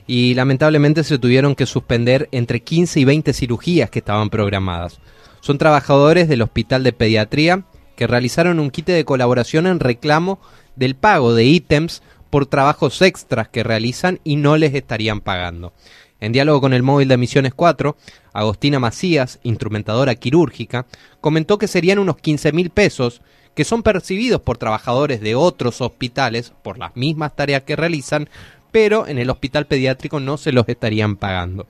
y 0.07 0.35
lamentablemente 0.35 1.05
se 1.05 1.19
tuvieron 1.19 1.55
que 1.55 1.67
suspender 1.67 2.29
entre 2.33 2.61
15 2.61 3.01
y 3.01 3.05
20 3.05 3.33
cirugías 3.33 3.91
que 3.91 3.99
estaban 3.99 4.31
programadas. 4.31 5.01
Son 5.41 5.59
trabajadores 5.59 6.29
del 6.29 6.43
Hospital 6.43 6.83
de 6.83 6.93
Pediatría 6.93 7.65
que 7.97 8.07
realizaron 8.07 8.61
un 8.61 8.71
quite 8.71 8.93
de 8.93 9.05
colaboración 9.05 9.67
en 9.67 9.81
reclamo 9.81 10.39
del 10.77 10.95
pago 10.95 11.35
de 11.35 11.45
ítems 11.45 12.03
por 12.31 12.47
trabajos 12.47 13.01
extras 13.03 13.49
que 13.49 13.63
realizan 13.63 14.21
y 14.23 14.37
no 14.37 14.57
les 14.57 14.75
estarían 14.75 15.21
pagando. 15.21 15.73
En 16.21 16.33
diálogo 16.33 16.61
con 16.61 16.73
el 16.73 16.83
móvil 16.83 17.09
de 17.09 17.17
Misiones 17.17 17.53
4, 17.55 17.97
Agostina 18.33 18.79
Macías, 18.79 19.39
instrumentadora 19.43 20.15
quirúrgica, 20.15 20.87
comentó 21.21 21.59
que 21.59 21.69
serían 21.69 21.99
unos 21.99 22.17
15 22.17 22.53
mil 22.53 22.71
pesos 22.71 23.23
que 23.55 23.65
son 23.65 23.83
percibidos 23.83 24.43
por 24.43 24.59
trabajadores 24.59 25.21
de 25.21 25.35
otros 25.35 25.81
hospitales 25.81 26.53
por 26.63 26.79
las 26.79 26.95
mismas 26.95 27.35
tareas 27.35 27.63
que 27.63 27.75
realizan, 27.75 28.29
pero 28.77 29.07
en 29.07 29.17
el 29.17 29.31
hospital 29.31 29.65
pediátrico 29.65 30.21
no 30.21 30.37
se 30.37 30.53
los 30.53 30.69
estarían 30.69 31.17
pagando. 31.17 31.67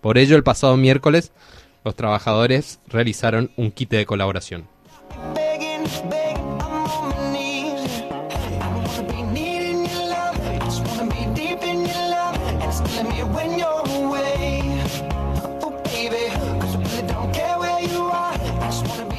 Por 0.00 0.18
ello, 0.18 0.34
el 0.34 0.42
pasado 0.42 0.76
miércoles, 0.76 1.30
los 1.84 1.94
trabajadores 1.94 2.80
realizaron 2.88 3.52
un 3.56 3.70
quite 3.70 3.94
de 3.94 4.06
colaboración. 4.06 4.66
Oh. 4.80 5.62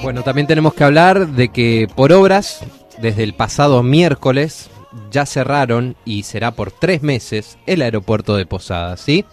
Bueno, 0.02 0.24
también 0.24 0.48
tenemos 0.48 0.74
que 0.74 0.84
hablar 0.84 1.30
de 1.30 1.48
que 1.48 1.88
por 1.96 2.12
obras, 2.12 2.66
desde 3.00 3.24
el 3.24 3.34
pasado 3.34 3.82
miércoles, 3.82 4.70
ya 5.12 5.26
cerraron 5.26 5.96
y 6.06 6.24
será 6.24 6.52
por 6.52 6.72
tres 6.72 7.02
meses 7.02 7.58
el 7.66 7.82
aeropuerto 7.82 8.36
de 8.36 8.46
Posadas, 8.46 9.02
¿sí? 9.02 9.26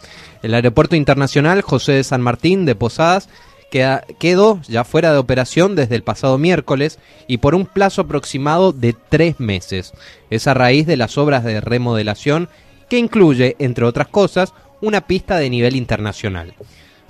El 0.43 0.55
aeropuerto 0.55 0.97
internacional 0.97 1.63
José 1.63 1.93
de 1.93 2.05
San 2.05 2.21
Martín 2.23 2.65
de 2.65 2.75
Posadas 2.75 3.29
queda- 3.71 4.05
quedó 4.19 4.61
ya 4.69 4.85
fuera 4.85 5.13
de 5.13 5.19
operación 5.19 5.77
desde 5.77 5.95
el 5.97 6.03
pasado 6.03 6.39
miércoles 6.39 6.99
y 7.29 7.39
por 7.39 7.55
un 7.55 7.67
plazo 7.67 8.03
aproximado 8.03 8.73
de 8.73 8.95
tres 8.95 9.39
meses. 9.39 9.93
Es 10.31 10.47
a 10.47 10.55
raíz 10.55 10.87
de 10.87 10.97
las 10.97 11.19
obras 11.19 11.45
de 11.45 11.61
remodelación 11.61 12.49
que 12.89 12.99
incluye, 12.99 13.57
entre 13.59 13.85
otras 13.85 14.09
cosas, 14.09 14.53
una 14.81 15.03
pista 15.03 15.37
de 15.37 15.51
nivel 15.51 15.77
internacional. 15.77 16.55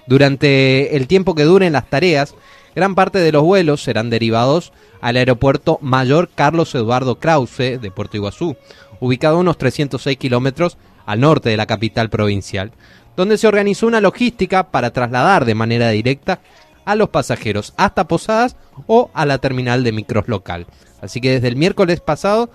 Durante 0.06 0.96
el 0.96 1.06
tiempo 1.06 1.34
que 1.34 1.44
duren 1.44 1.72
las 1.72 1.88
tareas, 1.88 2.34
gran 2.74 2.94
parte 2.94 3.18
de 3.18 3.33
los 3.33 3.42
vuelos 3.42 3.83
serán 3.83 4.11
derivados 4.11 4.72
al 5.00 5.16
aeropuerto 5.16 5.78
Mayor 5.80 6.28
Carlos 6.35 6.74
Eduardo 6.74 7.18
Krause 7.18 7.80
de 7.80 7.90
Puerto 7.90 8.16
Iguazú, 8.16 8.56
ubicado 9.00 9.37
a 9.37 9.40
unos 9.40 9.59
306 9.59 10.16
kilómetros 10.16 10.78
al 11.06 11.20
norte 11.20 11.48
de 11.48 11.56
la 11.56 11.66
capital 11.66 12.11
provincial, 12.11 12.72
donde 13.16 13.38
se 13.38 13.48
organizó 13.48 13.87
una 13.87 14.00
logística 14.00 14.70
para 14.70 14.92
trasladar 14.92 15.44
de 15.44 15.54
manera 15.54 15.90
directa 15.90 16.40
a 16.85 16.94
los 16.94 17.11
pasajeros 17.11 17.74
hasta 17.76 18.09
Posadas 18.09 18.56
o 18.87 19.11
a 19.14 19.26
la 19.26 19.38
terminal 19.38 19.85
de 19.85 19.92
micros 19.92 20.28
local. 20.28 20.66
Así 21.00 21.20
que 21.20 21.33
desde 21.33 21.48
el 21.48 21.56
miércoles 21.56 22.00
pasado 22.00 22.50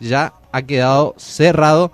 ya 0.00 0.34
ha 0.52 0.62
quedado 0.62 1.14
cerrado 1.16 1.92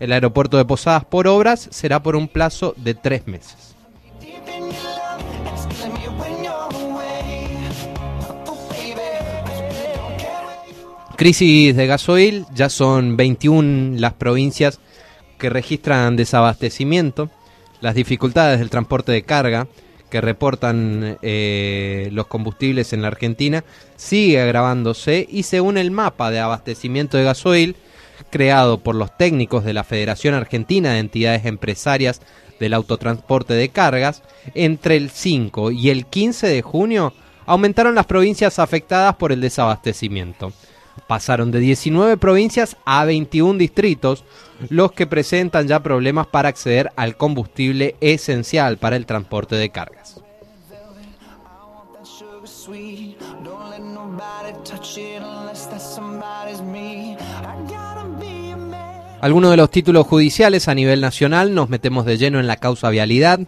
el 0.00 0.12
aeropuerto 0.12 0.56
de 0.56 0.64
Posadas 0.64 1.04
por 1.04 1.26
obras, 1.26 1.68
será 1.70 2.02
por 2.02 2.16
un 2.16 2.28
plazo 2.28 2.74
de 2.76 2.94
tres 2.94 3.26
meses. 3.26 3.67
Crisis 11.18 11.74
de 11.74 11.88
gasoil, 11.88 12.46
ya 12.54 12.68
son 12.68 13.16
21 13.16 13.98
las 13.98 14.12
provincias 14.12 14.78
que 15.36 15.50
registran 15.50 16.14
desabastecimiento, 16.14 17.28
las 17.80 17.96
dificultades 17.96 18.60
del 18.60 18.70
transporte 18.70 19.10
de 19.10 19.24
carga 19.24 19.66
que 20.10 20.20
reportan 20.20 21.18
eh, 21.22 22.08
los 22.12 22.28
combustibles 22.28 22.92
en 22.92 23.02
la 23.02 23.08
Argentina 23.08 23.64
sigue 23.96 24.40
agravándose 24.40 25.26
y 25.28 25.42
según 25.42 25.76
el 25.76 25.90
mapa 25.90 26.30
de 26.30 26.38
abastecimiento 26.38 27.16
de 27.16 27.24
gasoil 27.24 27.74
creado 28.30 28.78
por 28.78 28.94
los 28.94 29.16
técnicos 29.16 29.64
de 29.64 29.72
la 29.72 29.82
Federación 29.82 30.34
Argentina 30.34 30.92
de 30.92 31.00
Entidades 31.00 31.46
Empresarias 31.46 32.20
del 32.60 32.74
Autotransporte 32.74 33.54
de 33.54 33.70
Cargas, 33.70 34.22
entre 34.54 34.94
el 34.94 35.10
5 35.10 35.72
y 35.72 35.90
el 35.90 36.06
15 36.06 36.46
de 36.46 36.62
junio 36.62 37.12
aumentaron 37.44 37.96
las 37.96 38.06
provincias 38.06 38.60
afectadas 38.60 39.16
por 39.16 39.32
el 39.32 39.40
desabastecimiento. 39.40 40.52
Pasaron 41.06 41.50
de 41.50 41.60
19 41.60 42.16
provincias 42.16 42.76
a 42.84 43.04
21 43.04 43.58
distritos, 43.58 44.24
los 44.68 44.92
que 44.92 45.06
presentan 45.06 45.68
ya 45.68 45.82
problemas 45.82 46.26
para 46.26 46.48
acceder 46.48 46.90
al 46.96 47.16
combustible 47.16 47.96
esencial 48.00 48.78
para 48.78 48.96
el 48.96 49.06
transporte 49.06 49.56
de 49.56 49.70
cargas. 49.70 50.22
Algunos 59.20 59.50
de 59.50 59.56
los 59.56 59.70
títulos 59.70 60.06
judiciales 60.06 60.68
a 60.68 60.74
nivel 60.74 61.00
nacional 61.00 61.54
nos 61.54 61.68
metemos 61.68 62.06
de 62.06 62.18
lleno 62.18 62.38
en 62.38 62.46
la 62.46 62.56
causa 62.56 62.88
vialidad. 62.90 63.40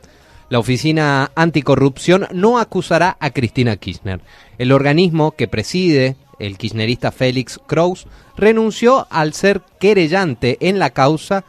La 0.49 0.59
Oficina 0.59 1.31
Anticorrupción 1.37 2.27
no 2.33 2.59
acusará 2.59 3.17
a 3.21 3.31
Cristina 3.31 3.77
Kirchner. 3.77 4.21
El 4.59 4.73
organismo 4.73 5.31
que 5.31 5.47
preside 5.47 6.17
el 6.41 6.59
kirchnerista 6.59 7.13
Félix 7.13 7.61
Kraus 7.67 8.07
renunció 8.37 9.07
al 9.11 9.35
ser 9.35 9.63
querellante 9.79 10.57
en 10.61 10.79
la 10.79 10.91
causa 10.91 11.45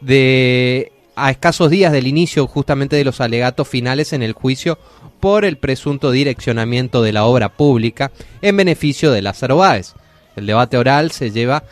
de 0.00 0.92
a 1.14 1.30
escasos 1.30 1.70
días 1.70 1.92
del 1.92 2.06
inicio 2.06 2.46
justamente 2.46 2.96
de 2.96 3.04
los 3.04 3.20
alegatos 3.20 3.68
finales 3.68 4.12
en 4.12 4.22
el 4.22 4.32
juicio 4.32 4.78
por 5.20 5.44
el 5.44 5.58
presunto 5.58 6.10
direccionamiento 6.10 7.02
de 7.02 7.12
la 7.12 7.24
obra 7.24 7.50
pública 7.50 8.10
en 8.40 8.56
beneficio 8.56 9.12
de 9.12 9.22
Lázaro 9.22 9.58
Báez. 9.58 9.94
El 10.36 10.46
debate 10.46 10.78
oral 10.78 11.10
se 11.10 11.30
lleva 11.30 11.64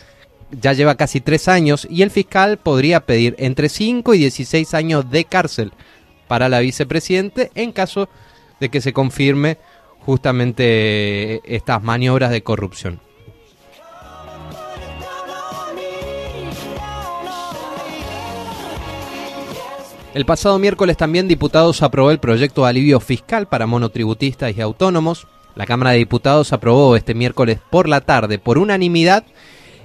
ya 0.53 0.73
lleva 0.73 0.97
casi 0.97 1.21
tres 1.21 1.49
años 1.49 1.87
y 1.89 2.03
el 2.03 2.11
fiscal 2.11 2.59
podría 2.59 3.01
pedir 3.01 3.37
entre 3.39 3.69
5 3.69 4.15
y 4.15 4.19
16 4.19 4.75
años 4.75 5.11
de 5.11 5.25
cárcel 5.25 5.73
para 6.27 6.49
la 6.49 6.61
vicepresidente 6.61 7.51
en 7.55 7.73
caso 7.73 8.09
de 8.59 8.69
que 8.69 8.81
se 8.81 8.93
confirme 8.93 9.59
justamente 10.11 11.41
estas 11.45 11.81
maniobras 11.85 12.33
de 12.33 12.43
corrupción. 12.43 12.99
El 20.13 20.25
pasado 20.27 20.59
miércoles 20.59 20.97
también 20.97 21.29
diputados 21.29 21.85
aprobó 21.85 22.11
el 22.11 22.19
proyecto 22.19 22.65
de 22.65 22.71
alivio 22.71 22.99
fiscal 22.99 23.47
para 23.47 23.69
monotributistas 23.69 24.57
y 24.57 24.61
autónomos. 24.61 25.29
La 25.55 25.65
Cámara 25.65 25.93
de 25.93 25.99
Diputados 25.99 26.53
aprobó 26.53 26.97
este 26.97 27.15
miércoles 27.15 27.61
por 27.71 27.89
la 27.89 28.01
tarde 28.01 28.41
por 28.41 28.59
unanimidad 28.59 29.25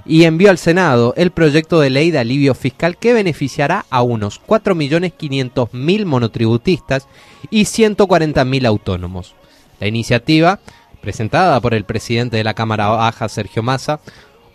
y 0.08 0.24
envió 0.24 0.50
al 0.50 0.58
Senado 0.58 1.14
el 1.18 1.30
proyecto 1.30 1.80
de 1.80 1.92
ley 1.92 2.10
de 2.10 2.18
alivio 2.18 2.56
fiscal 2.56 2.98
que 2.98 3.14
beneficiará 3.14 3.86
a 3.92 4.02
unos 4.02 4.42
4.500.000 4.42 6.06
monotributistas 6.06 7.08
y 7.52 7.66
140.000 7.66 8.66
autónomos. 8.66 9.36
La 9.80 9.88
iniciativa, 9.88 10.60
presentada 11.02 11.60
por 11.60 11.74
el 11.74 11.86
presidente 11.86 12.38
de 12.38 12.44
la 12.44 12.54
Cámara 12.54 12.88
Baja, 12.88 13.30
Sergio 13.30 13.64
Massa, 13.64 14.00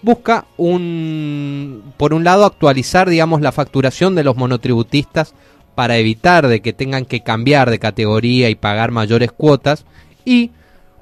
busca 0.02 0.46
un, 0.56 1.92
por 1.96 2.14
un 2.14 2.24
lado 2.24 2.44
actualizar, 2.44 3.08
digamos, 3.08 3.40
la 3.40 3.52
facturación 3.52 4.14
de 4.14 4.24
los 4.24 4.36
monotributistas 4.36 5.34
para 5.74 5.98
evitar 5.98 6.48
de 6.48 6.60
que 6.60 6.72
tengan 6.72 7.04
que 7.04 7.22
cambiar 7.22 7.70
de 7.70 7.78
categoría 7.78 8.50
y 8.50 8.54
pagar 8.54 8.90
mayores 8.90 9.32
cuotas 9.32 9.84
y, 10.24 10.50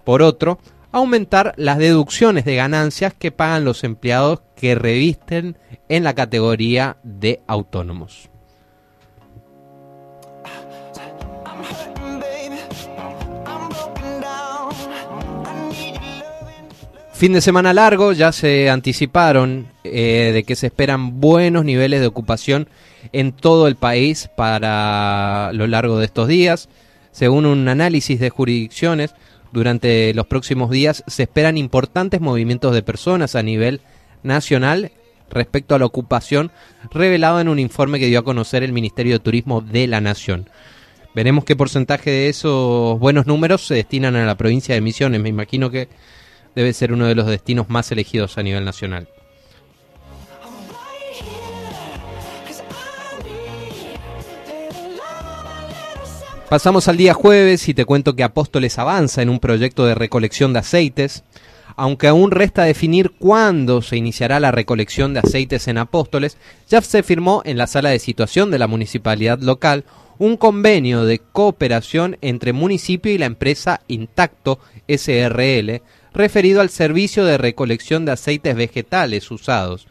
por 0.05 0.23
otro, 0.23 0.59
aumentar 0.93 1.55
las 1.57 1.79
deducciones 1.79 2.45
de 2.45 2.57
ganancias 2.57 3.15
que 3.15 3.31
pagan 3.31 3.65
los 3.65 3.85
empleados 3.85 4.41
que 4.57 4.75
revisten 4.75 5.57
en 5.89 6.05
la 6.05 6.15
categoría 6.15 6.97
de 7.03 7.41
autónomos. 7.47 8.31
Fin 17.19 17.33
de 17.33 17.41
semana 17.41 17.75
largo, 17.75 18.13
ya 18.13 18.31
se 18.31 18.71
anticiparon 18.71 19.67
eh, 19.83 20.31
de 20.33 20.45
que 20.45 20.55
se 20.55 20.69
esperan 20.69 21.19
buenos 21.19 21.65
niveles 21.65 22.01
de 22.01 22.07
ocupación 22.07 22.69
en 23.13 23.33
todo 23.33 23.67
el 23.67 23.75
país 23.75 24.31
para 24.37 25.51
lo 25.53 25.67
largo 25.67 25.99
de 25.99 26.05
estos 26.05 26.29
días. 26.29 26.69
Según 27.11 27.45
un 27.45 27.67
análisis 27.67 28.21
de 28.21 28.31
jurisdicciones, 28.31 29.17
durante 29.51 30.15
los 30.15 30.29
próximos 30.29 30.71
días 30.71 31.03
se 31.09 31.25
esperan 31.25 31.59
importantes 31.59 32.21
movimientos 32.21 32.73
de 32.73 32.85
personas 32.85 33.35
a 33.35 33.43
nivel 33.43 33.81
nacional 34.23 34.93
respecto 35.29 35.75
a 35.75 35.81
la 35.81 35.87
ocupación 35.87 36.53
revelado 36.93 37.41
en 37.41 37.49
un 37.49 37.59
informe 37.59 37.99
que 37.99 38.07
dio 38.07 38.21
a 38.21 38.25
conocer 38.25 38.63
el 38.63 38.73
Ministerio 38.73 39.15
de 39.15 39.19
Turismo 39.19 39.61
de 39.61 39.89
la 39.89 40.01
Nación. 40.01 40.49
Veremos 41.17 41.45
qué 41.45 41.57
porcentaje 41.57 42.11
de 42.11 42.29
esos 42.29 42.97
buenos 43.01 43.27
números 43.27 43.67
se 43.67 43.75
destinan 43.75 44.15
a 44.15 44.25
la 44.25 44.37
provincia 44.37 44.77
de 44.77 44.81
Misiones. 44.81 45.21
Me 45.21 45.29
imagino 45.29 45.69
que 45.69 45.89
debe 46.59 46.73
ser 46.73 46.93
uno 46.93 47.07
de 47.07 47.15
los 47.15 47.29
destinos 47.29 47.69
más 47.69 47.93
elegidos 47.93 48.37
a 48.37 48.43
nivel 48.43 48.65
nacional. 48.65 49.07
Pasamos 56.49 56.89
al 56.89 56.97
día 56.97 57.15
jueves 57.15 57.69
y 57.69 57.75
te 57.75 57.85
cuento 57.85 58.17
que 58.17 58.25
Apóstoles 58.25 58.77
avanza 58.81 59.23
en 59.23 59.29
un 59.29 59.39
proyecto 59.39 59.87
de 59.87 59.95
recolección 59.95 60.53
de 60.53 60.59
aceites. 60.59 61.23
Aunque 61.77 62.09
aún 62.09 62.33
resta 62.33 62.65
definir 62.65 63.13
cuándo 63.21 63.81
se 63.81 63.97
iniciará 63.97 64.41
la 64.41 64.51
recolección 64.51 65.15
de 65.15 65.21
aceites 65.21 65.69
en 65.69 65.79
Apóstoles, 65.79 66.39
ya 66.69 66.83
se 66.83 67.05
firmó 67.05 67.41
en 67.45 67.57
la 67.57 67.69
sala 67.69 67.91
de 67.91 68.01
situación 68.01 68.51
de 68.51 68.59
la 68.59 68.67
municipalidad 68.67 69.39
local 69.39 69.85
un 70.19 70.37
convenio 70.37 71.05
de 71.05 71.21
cooperación 71.21 72.19
entre 72.21 72.53
municipio 72.53 73.13
y 73.13 73.19
la 73.19 73.27
empresa 73.27 73.83
Intacto 73.87 74.59
SRL 74.89 75.83
referido 76.19 76.61
al 76.61 76.69
servicio 76.69 77.25
de 77.25 77.39
recolección 77.39 78.05
de 78.05 78.13
aceites 78.13 78.57
vegetales 78.57 79.31
usados 79.31 79.87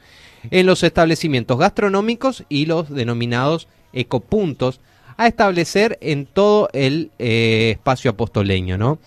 en 0.52 0.66
los 0.66 0.84
establecimientos 0.84 1.58
gastronómicos 1.58 2.44
y 2.50 2.66
los 2.66 2.90
denominados 2.90 3.70
ecopuntos 3.94 4.82
a 5.16 5.28
establecer 5.28 5.98
en 6.02 6.26
todo 6.26 6.70
el 6.74 7.12
eh, 7.18 7.72
espacio 7.72 8.12
apostoleño. 8.12 8.78
¿no? 8.78 9.00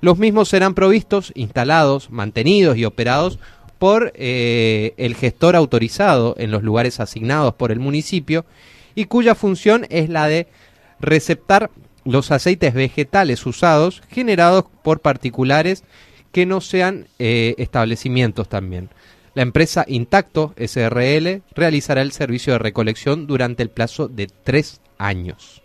Los 0.00 0.18
mismos 0.18 0.48
serán 0.48 0.74
provistos, 0.74 1.32
instalados, 1.36 2.10
mantenidos 2.10 2.76
y 2.76 2.84
operados 2.84 3.38
por 3.78 4.12
eh, 4.16 4.94
el 4.96 5.14
gestor 5.14 5.54
autorizado 5.54 6.34
en 6.38 6.50
los 6.50 6.64
lugares 6.64 6.98
asignados 6.98 7.54
por 7.54 7.70
el 7.70 7.78
municipio 7.78 8.44
y 8.96 9.04
cuya 9.04 9.36
función 9.36 9.86
es 9.90 10.08
la 10.08 10.26
de 10.26 10.48
receptar 10.98 11.70
los 12.04 12.32
aceites 12.32 12.74
vegetales 12.74 13.46
usados 13.46 14.02
generados 14.10 14.64
por 14.82 15.00
particulares 15.00 15.84
que 16.34 16.46
no 16.46 16.60
sean 16.60 17.06
eh, 17.20 17.54
establecimientos 17.58 18.48
también. 18.48 18.90
La 19.34 19.42
empresa 19.42 19.84
Intacto 19.86 20.52
SRL 20.56 21.42
realizará 21.54 22.02
el 22.02 22.10
servicio 22.10 22.52
de 22.52 22.58
recolección 22.58 23.28
durante 23.28 23.62
el 23.62 23.70
plazo 23.70 24.08
de 24.08 24.26
tres 24.26 24.80
años. 24.98 25.62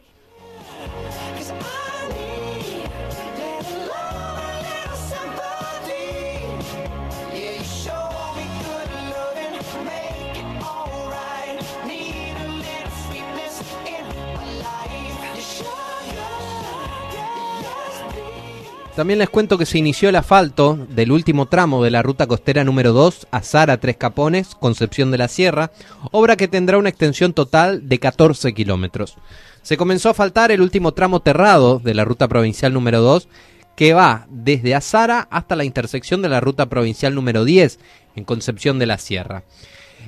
También 18.99 19.19
les 19.19 19.29
cuento 19.29 19.57
que 19.57 19.65
se 19.65 19.77
inició 19.77 20.09
el 20.09 20.17
asfalto 20.17 20.77
del 20.89 21.13
último 21.13 21.45
tramo 21.45 21.81
de 21.81 21.89
la 21.89 22.01
ruta 22.01 22.27
costera 22.27 22.65
número 22.65 22.91
2 22.91 23.27
a 23.31 23.41
Zara 23.41 23.79
Tres 23.79 23.95
Capones, 23.95 24.55
Concepción 24.55 25.09
de 25.09 25.17
la 25.17 25.29
Sierra, 25.29 25.71
obra 26.11 26.35
que 26.35 26.49
tendrá 26.49 26.77
una 26.77 26.89
extensión 26.89 27.31
total 27.31 27.87
de 27.87 27.97
14 27.97 28.53
kilómetros. 28.53 29.15
Se 29.61 29.77
comenzó 29.77 30.09
a 30.09 30.13
faltar 30.13 30.51
el 30.51 30.59
último 30.59 30.91
tramo 30.91 31.21
terrado 31.21 31.79
de 31.79 31.93
la 31.93 32.03
ruta 32.03 32.27
provincial 32.27 32.73
número 32.73 32.99
2 32.99 33.29
que 33.77 33.93
va 33.93 34.27
desde 34.29 34.75
Azara 34.75 35.29
hasta 35.31 35.55
la 35.55 35.63
intersección 35.63 36.21
de 36.21 36.27
la 36.27 36.41
ruta 36.41 36.65
provincial 36.65 37.15
número 37.15 37.45
10 37.45 37.79
en 38.17 38.25
Concepción 38.25 38.79
de 38.79 38.85
la 38.87 38.97
Sierra. 38.97 39.45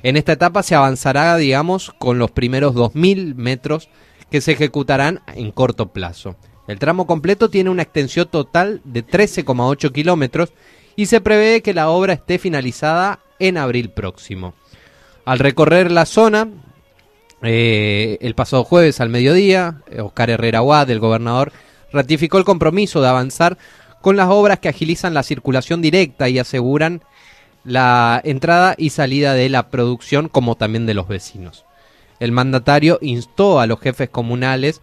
En 0.02 0.18
esta 0.18 0.32
etapa 0.32 0.62
se 0.62 0.74
avanzará, 0.74 1.34
digamos, 1.38 1.94
con 1.98 2.18
los 2.18 2.30
primeros 2.30 2.74
2.000 2.74 3.36
metros 3.36 3.88
que 4.30 4.42
se 4.42 4.52
ejecutarán 4.52 5.22
en 5.34 5.50
corto 5.50 5.94
plazo. 5.94 6.36
El 6.72 6.78
tramo 6.78 7.06
completo 7.06 7.50
tiene 7.50 7.68
una 7.68 7.82
extensión 7.82 8.28
total 8.28 8.80
de 8.84 9.04
13,8 9.04 9.92
kilómetros 9.92 10.54
y 10.96 11.04
se 11.04 11.20
prevé 11.20 11.60
que 11.60 11.74
la 11.74 11.90
obra 11.90 12.14
esté 12.14 12.38
finalizada 12.38 13.18
en 13.38 13.58
abril 13.58 13.90
próximo. 13.90 14.54
Al 15.26 15.38
recorrer 15.38 15.92
la 15.92 16.06
zona, 16.06 16.48
eh, 17.42 18.16
el 18.22 18.34
pasado 18.34 18.64
jueves 18.64 19.02
al 19.02 19.10
mediodía, 19.10 19.82
Oscar 19.98 20.30
Herrera 20.30 20.60
Guad, 20.60 20.88
el 20.88 20.98
gobernador, 20.98 21.52
ratificó 21.92 22.38
el 22.38 22.44
compromiso 22.44 23.02
de 23.02 23.08
avanzar 23.08 23.58
con 24.00 24.16
las 24.16 24.30
obras 24.30 24.58
que 24.58 24.70
agilizan 24.70 25.12
la 25.12 25.24
circulación 25.24 25.82
directa 25.82 26.30
y 26.30 26.38
aseguran 26.38 27.02
la 27.64 28.18
entrada 28.24 28.76
y 28.78 28.88
salida 28.88 29.34
de 29.34 29.50
la 29.50 29.68
producción 29.68 30.30
como 30.30 30.56
también 30.56 30.86
de 30.86 30.94
los 30.94 31.06
vecinos. 31.06 31.66
El 32.18 32.32
mandatario 32.32 32.98
instó 33.02 33.60
a 33.60 33.66
los 33.66 33.78
jefes 33.78 34.08
comunales 34.08 34.80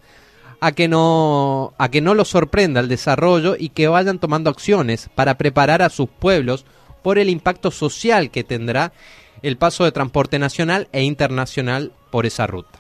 a 0.60 0.72
que 0.74 0.88
no 0.88 1.74
a 1.78 1.90
que 1.90 2.02
no 2.02 2.14
los 2.14 2.30
sorprenda 2.30 2.80
el 2.80 2.88
desarrollo 2.88 3.56
y 3.58 3.70
que 3.70 3.88
vayan 3.88 4.20
tomando 4.20 4.50
acciones 4.50 5.10
para 5.16 5.38
preparar 5.38 5.82
a 5.82 5.90
sus 5.90 6.10
pueblos 6.10 6.66
por 7.02 7.18
el 7.18 7.30
impacto 7.30 7.72
social 7.72 8.30
que 8.32 8.44
tendrá 8.44 8.92
el 9.42 9.58
paso 9.58 9.86
de 9.86 9.92
transporte 9.92 10.38
nacional 10.40 10.90
e 10.92 11.04
internacional 11.04 11.94
por 12.12 12.26
esa 12.26 12.46
ruta. 12.46 12.79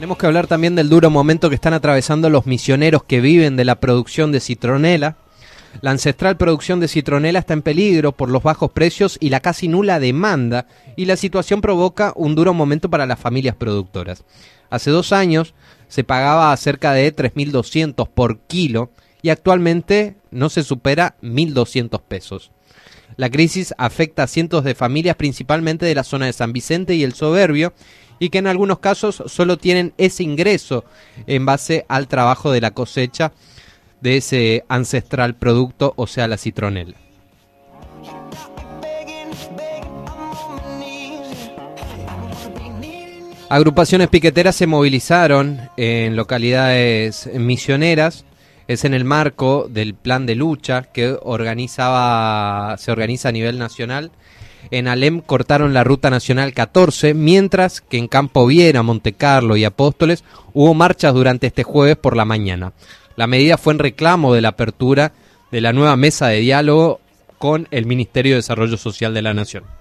Tenemos 0.00 0.16
que 0.16 0.24
hablar 0.24 0.46
también 0.46 0.74
del 0.76 0.88
duro 0.88 1.10
momento 1.10 1.50
que 1.50 1.54
están 1.54 1.74
atravesando 1.74 2.30
los 2.30 2.46
misioneros 2.46 3.04
que 3.04 3.20
viven 3.20 3.56
de 3.56 3.66
la 3.66 3.80
producción 3.80 4.32
de 4.32 4.40
citronela. 4.40 5.18
La 5.82 5.90
ancestral 5.90 6.38
producción 6.38 6.80
de 6.80 6.88
citronela 6.88 7.38
está 7.38 7.52
en 7.52 7.60
peligro 7.60 8.12
por 8.12 8.30
los 8.30 8.42
bajos 8.42 8.70
precios 8.70 9.18
y 9.20 9.28
la 9.28 9.40
casi 9.40 9.68
nula 9.68 10.00
demanda, 10.00 10.66
y 10.96 11.04
la 11.04 11.16
situación 11.16 11.60
provoca 11.60 12.14
un 12.16 12.34
duro 12.34 12.54
momento 12.54 12.88
para 12.88 13.04
las 13.04 13.20
familias 13.20 13.56
productoras. 13.56 14.24
Hace 14.70 14.90
dos 14.90 15.12
años 15.12 15.52
se 15.88 16.02
pagaba 16.02 16.56
cerca 16.56 16.94
de 16.94 17.14
3.200 17.14 18.08
por 18.08 18.38
kilo 18.38 18.92
y 19.20 19.28
actualmente 19.28 20.16
no 20.30 20.48
se 20.48 20.62
supera 20.62 21.16
1.200 21.20 22.00
pesos. 22.00 22.52
La 23.16 23.28
crisis 23.28 23.74
afecta 23.76 24.22
a 24.22 24.28
cientos 24.28 24.64
de 24.64 24.74
familias, 24.74 25.16
principalmente 25.16 25.84
de 25.84 25.94
la 25.94 26.04
zona 26.04 26.24
de 26.24 26.32
San 26.32 26.54
Vicente 26.54 26.94
y 26.94 27.04
el 27.04 27.12
Soberbio, 27.12 27.74
y 28.20 28.28
que 28.28 28.38
en 28.38 28.46
algunos 28.46 28.78
casos 28.78 29.24
solo 29.26 29.56
tienen 29.56 29.92
ese 29.98 30.22
ingreso 30.22 30.84
en 31.26 31.44
base 31.46 31.86
al 31.88 32.06
trabajo 32.06 32.52
de 32.52 32.60
la 32.60 32.70
cosecha 32.70 33.32
de 34.00 34.18
ese 34.18 34.64
ancestral 34.68 35.34
producto, 35.34 35.94
o 35.96 36.06
sea, 36.06 36.28
la 36.28 36.36
citronela. 36.36 36.96
Agrupaciones 43.48 44.08
piqueteras 44.08 44.54
se 44.54 44.68
movilizaron 44.68 45.58
en 45.76 46.14
localidades 46.14 47.28
misioneras. 47.34 48.24
Es 48.68 48.84
en 48.84 48.94
el 48.94 49.04
marco 49.04 49.66
del 49.68 49.94
plan 49.94 50.24
de 50.24 50.36
lucha 50.36 50.82
que 50.82 51.16
organizaba, 51.20 52.76
se 52.78 52.92
organiza 52.92 53.30
a 53.30 53.32
nivel 53.32 53.58
nacional 53.58 54.12
en 54.70 54.88
Alem 54.88 55.20
cortaron 55.20 55.74
la 55.74 55.84
ruta 55.84 56.10
nacional 56.10 56.52
14, 56.52 57.14
mientras 57.14 57.80
que 57.80 57.98
en 57.98 58.08
Campo 58.08 58.46
Viera, 58.46 58.82
Montecarlo 58.82 59.56
y 59.56 59.64
Apóstoles 59.64 60.24
hubo 60.52 60.74
marchas 60.74 61.14
durante 61.14 61.46
este 61.46 61.62
jueves 61.62 61.96
por 61.96 62.16
la 62.16 62.24
mañana. 62.24 62.72
La 63.16 63.26
medida 63.26 63.58
fue 63.58 63.72
en 63.72 63.78
reclamo 63.78 64.34
de 64.34 64.40
la 64.40 64.50
apertura 64.50 65.12
de 65.50 65.60
la 65.60 65.72
nueva 65.72 65.96
mesa 65.96 66.28
de 66.28 66.40
diálogo 66.40 67.00
con 67.38 67.68
el 67.70 67.86
Ministerio 67.86 68.32
de 68.32 68.36
Desarrollo 68.36 68.76
Social 68.76 69.14
de 69.14 69.22
la 69.22 69.34
Nación. 69.34 69.79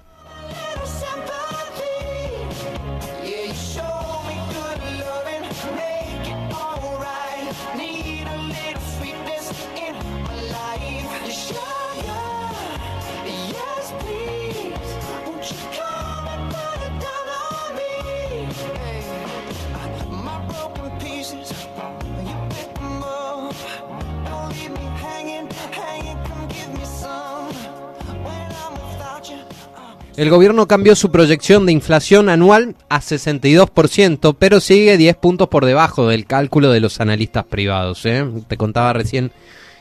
El 30.19 30.29
gobierno 30.29 30.67
cambió 30.67 30.97
su 30.97 31.11
proyección 31.11 31.65
de 31.65 31.71
inflación 31.71 32.27
anual 32.27 32.75
a 32.89 32.99
62%, 32.99 34.35
pero 34.37 34.59
sigue 34.59 34.97
10 34.97 35.15
puntos 35.15 35.47
por 35.47 35.63
debajo 35.63 36.09
del 36.09 36.25
cálculo 36.25 36.71
de 36.71 36.81
los 36.81 36.99
analistas 36.99 37.45
privados. 37.45 38.05
¿eh? 38.05 38.25
Te 38.49 38.57
contaba 38.57 38.91
recién 38.91 39.31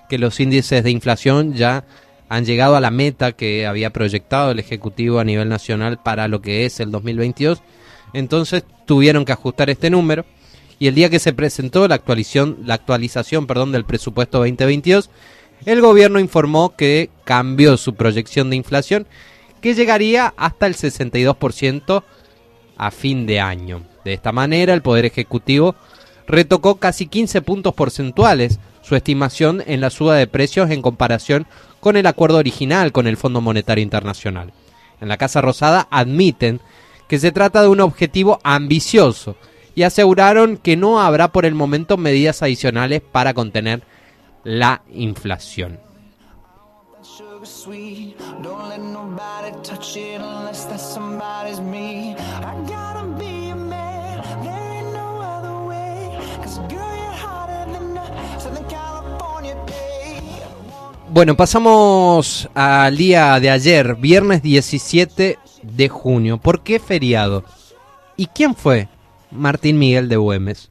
que 0.09 0.17
los 0.17 0.39
índices 0.39 0.85
de 0.85 0.93
inflación 0.93 1.55
ya 1.55 1.83
han 2.29 2.45
llegado 2.45 2.77
a 2.77 2.81
la 2.81 2.93
meta 2.93 3.33
que 3.33 3.67
había 3.67 3.93
proyectado 3.93 4.53
el 4.53 4.61
Ejecutivo 4.61 5.19
a 5.19 5.25
nivel 5.25 5.49
nacional 5.49 5.99
para 6.01 6.29
lo 6.29 6.41
que 6.41 6.67
es 6.67 6.79
el 6.79 6.93
2022. 6.93 7.61
Entonces 8.13 8.63
tuvieron 8.87 9.25
que 9.25 9.33
ajustar 9.33 9.71
este 9.71 9.91
número 9.91 10.25
y 10.79 10.87
el 10.87 10.95
día 10.95 11.11
que 11.11 11.19
se 11.19 11.33
presentó 11.33 11.89
la 11.89 11.97
actualización, 11.97 12.59
la 12.65 12.75
actualización 12.75 13.49
perdón, 13.49 13.73
del 13.73 13.85
presupuesto 13.85 14.39
2022, 14.39 15.11
el 15.67 15.81
gobierno 15.81 16.21
informó 16.21 16.77
que 16.77 17.11
cambió 17.25 17.77
su 17.77 17.97
proyección 17.97 18.51
de 18.51 18.57
inflación, 18.57 19.09
que 19.61 19.75
llegaría 19.75 20.35
hasta 20.37 20.67
el 20.67 20.75
62% 20.75 22.03
a 22.77 22.91
fin 22.91 23.27
de 23.27 23.41
año. 23.41 23.83
De 24.05 24.15
esta 24.15 24.33
manera, 24.33 24.75
el 24.75 24.83
Poder 24.83 25.05
Ejecutivo 25.05 25.75
retocó 26.27 26.77
casi 26.77 27.07
15 27.07 27.43
puntos 27.43 27.75
porcentuales 27.75 28.61
su 28.83 28.97
estimación 28.97 29.63
en 29.67 29.81
la 29.81 29.91
suba 29.91 30.17
de 30.17 30.27
precios 30.27 30.71
en 30.71 30.83
comparación 30.83 31.47
con 31.81 31.97
el 31.97 32.07
acuerdo 32.07 32.39
original 32.39 32.93
con 32.93 33.07
el 33.07 33.17
Fondo 33.17 33.41
Monetario 33.41 33.83
Internacional. 33.83 34.53
En 35.01 35.09
la 35.09 35.17
Casa 35.17 35.41
Rosada 35.41 35.89
admiten 35.91 36.61
que 37.07 37.19
se 37.19 37.33
trata 37.33 37.63
de 37.63 37.69
un 37.69 37.81
objetivo 37.81 38.41
ambicioso 38.45 39.37
y 39.75 39.83
aseguraron 39.83 40.57
que 40.57 40.77
no 40.77 41.01
habrá 41.01 41.29
por 41.33 41.45
el 41.45 41.55
momento 41.55 41.97
medidas 41.97 42.43
adicionales 42.43 43.01
para 43.01 43.35
contener 43.35 43.83
la 44.45 44.83
inflación. 44.93 45.81
Bueno, 61.11 61.37
pasamos 61.37 62.49
al 62.55 62.97
día 62.97 63.39
de 63.39 63.51
ayer, 63.51 63.95
viernes 63.95 64.43
17 64.43 65.39
de 65.63 65.89
junio. 65.89 66.39
¿Por 66.39 66.63
qué 66.65 66.81
feriado? 66.81 67.45
¿Y 68.17 68.27
quién 68.27 68.57
fue 68.57 68.89
Martín 69.31 69.79
Miguel 69.79 70.09
de 70.09 70.17
Güemes? 70.17 70.71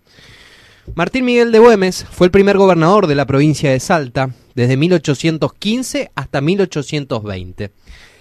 Martín 0.96 1.24
Miguel 1.24 1.54
de 1.54 1.60
Güemes 1.60 2.06
fue 2.12 2.28
el 2.28 2.32
primer 2.32 2.58
gobernador 2.58 3.08
de 3.08 3.16
la 3.16 3.26
provincia 3.26 3.72
de 3.72 3.80
Salta 3.80 4.32
desde 4.58 4.76
1815 4.76 6.12
hasta 6.15 6.41
1820. 6.41 7.72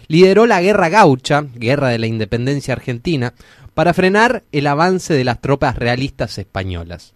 Lideró 0.07 0.46
la 0.46 0.61
Guerra 0.61 0.90
Gaucha, 0.90 1.46
Guerra 1.55 1.88
de 1.88 1.99
la 1.99 2.09
Independencia 2.09 2.75
Argentina, 2.75 3.33
para 3.72 3.94
frenar 3.94 4.44
el 4.53 4.66
avance 4.66 5.14
de 5.14 5.25
las 5.25 5.40
tropas 5.40 5.77
realistas 5.77 6.37
españolas. 6.37 7.14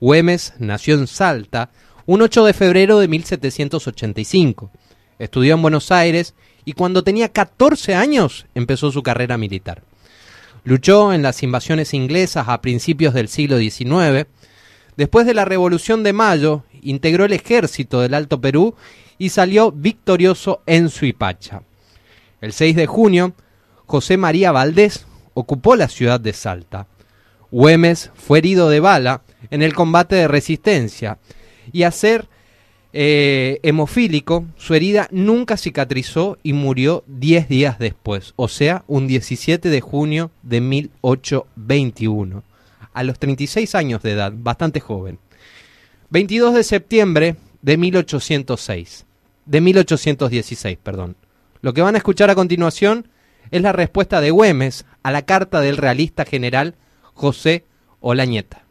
Güemes 0.00 0.54
nació 0.58 0.94
en 0.94 1.06
Salta 1.06 1.72
un 2.06 2.22
8 2.22 2.46
de 2.46 2.54
febrero 2.54 2.98
de 3.00 3.08
1785. 3.08 4.70
Estudió 5.18 5.56
en 5.56 5.62
Buenos 5.62 5.92
Aires 5.92 6.34
y 6.64 6.72
cuando 6.72 7.04
tenía 7.04 7.28
14 7.28 7.94
años 7.94 8.46
empezó 8.54 8.90
su 8.90 9.02
carrera 9.02 9.36
militar. 9.36 9.82
Luchó 10.64 11.12
en 11.12 11.20
las 11.20 11.42
invasiones 11.42 11.92
inglesas 11.92 12.48
a 12.48 12.62
principios 12.62 13.12
del 13.12 13.28
siglo 13.28 13.58
XIX. 13.58 14.26
Después 14.96 15.26
de 15.26 15.34
la 15.34 15.44
Revolución 15.44 16.02
de 16.02 16.14
Mayo, 16.14 16.62
integró 16.84 17.24
el 17.24 17.32
ejército 17.32 18.00
del 18.00 18.14
Alto 18.14 18.40
Perú 18.40 18.74
y 19.18 19.30
salió 19.30 19.72
victorioso 19.72 20.62
en 20.66 20.88
Suipacha. 20.88 21.62
El 22.40 22.52
6 22.52 22.76
de 22.76 22.86
junio, 22.86 23.34
José 23.86 24.16
María 24.16 24.52
Valdés 24.52 25.06
ocupó 25.34 25.76
la 25.76 25.88
ciudad 25.88 26.20
de 26.20 26.32
Salta. 26.32 26.86
Güemes 27.50 28.10
fue 28.14 28.38
herido 28.38 28.68
de 28.68 28.80
bala 28.80 29.22
en 29.50 29.62
el 29.62 29.74
combate 29.74 30.16
de 30.16 30.28
resistencia 30.28 31.18
y 31.72 31.84
a 31.84 31.90
ser 31.90 32.28
eh, 32.96 33.58
hemofílico, 33.64 34.46
su 34.56 34.72
herida 34.72 35.08
nunca 35.10 35.56
cicatrizó 35.56 36.38
y 36.44 36.52
murió 36.52 37.02
10 37.08 37.48
días 37.48 37.80
después, 37.80 38.34
o 38.36 38.46
sea, 38.46 38.84
un 38.86 39.08
17 39.08 39.68
de 39.68 39.80
junio 39.80 40.30
de 40.44 40.60
1821, 40.60 42.44
a 42.92 43.02
los 43.02 43.18
36 43.18 43.74
años 43.74 44.00
de 44.02 44.12
edad, 44.12 44.32
bastante 44.36 44.78
joven. 44.78 45.18
22 46.14 46.54
de 46.54 46.62
septiembre 46.62 47.34
de 47.60 47.76
1806, 47.76 49.04
de 49.46 49.60
1816, 49.60 50.78
perdón. 50.80 51.16
Lo 51.60 51.74
que 51.74 51.82
van 51.82 51.96
a 51.96 51.98
escuchar 51.98 52.30
a 52.30 52.36
continuación 52.36 53.08
es 53.50 53.62
la 53.62 53.72
respuesta 53.72 54.20
de 54.20 54.30
Güemes 54.30 54.86
a 55.02 55.10
la 55.10 55.22
carta 55.22 55.60
del 55.60 55.76
realista 55.76 56.24
general 56.24 56.76
José 57.14 57.64
Olañeta. 57.98 58.62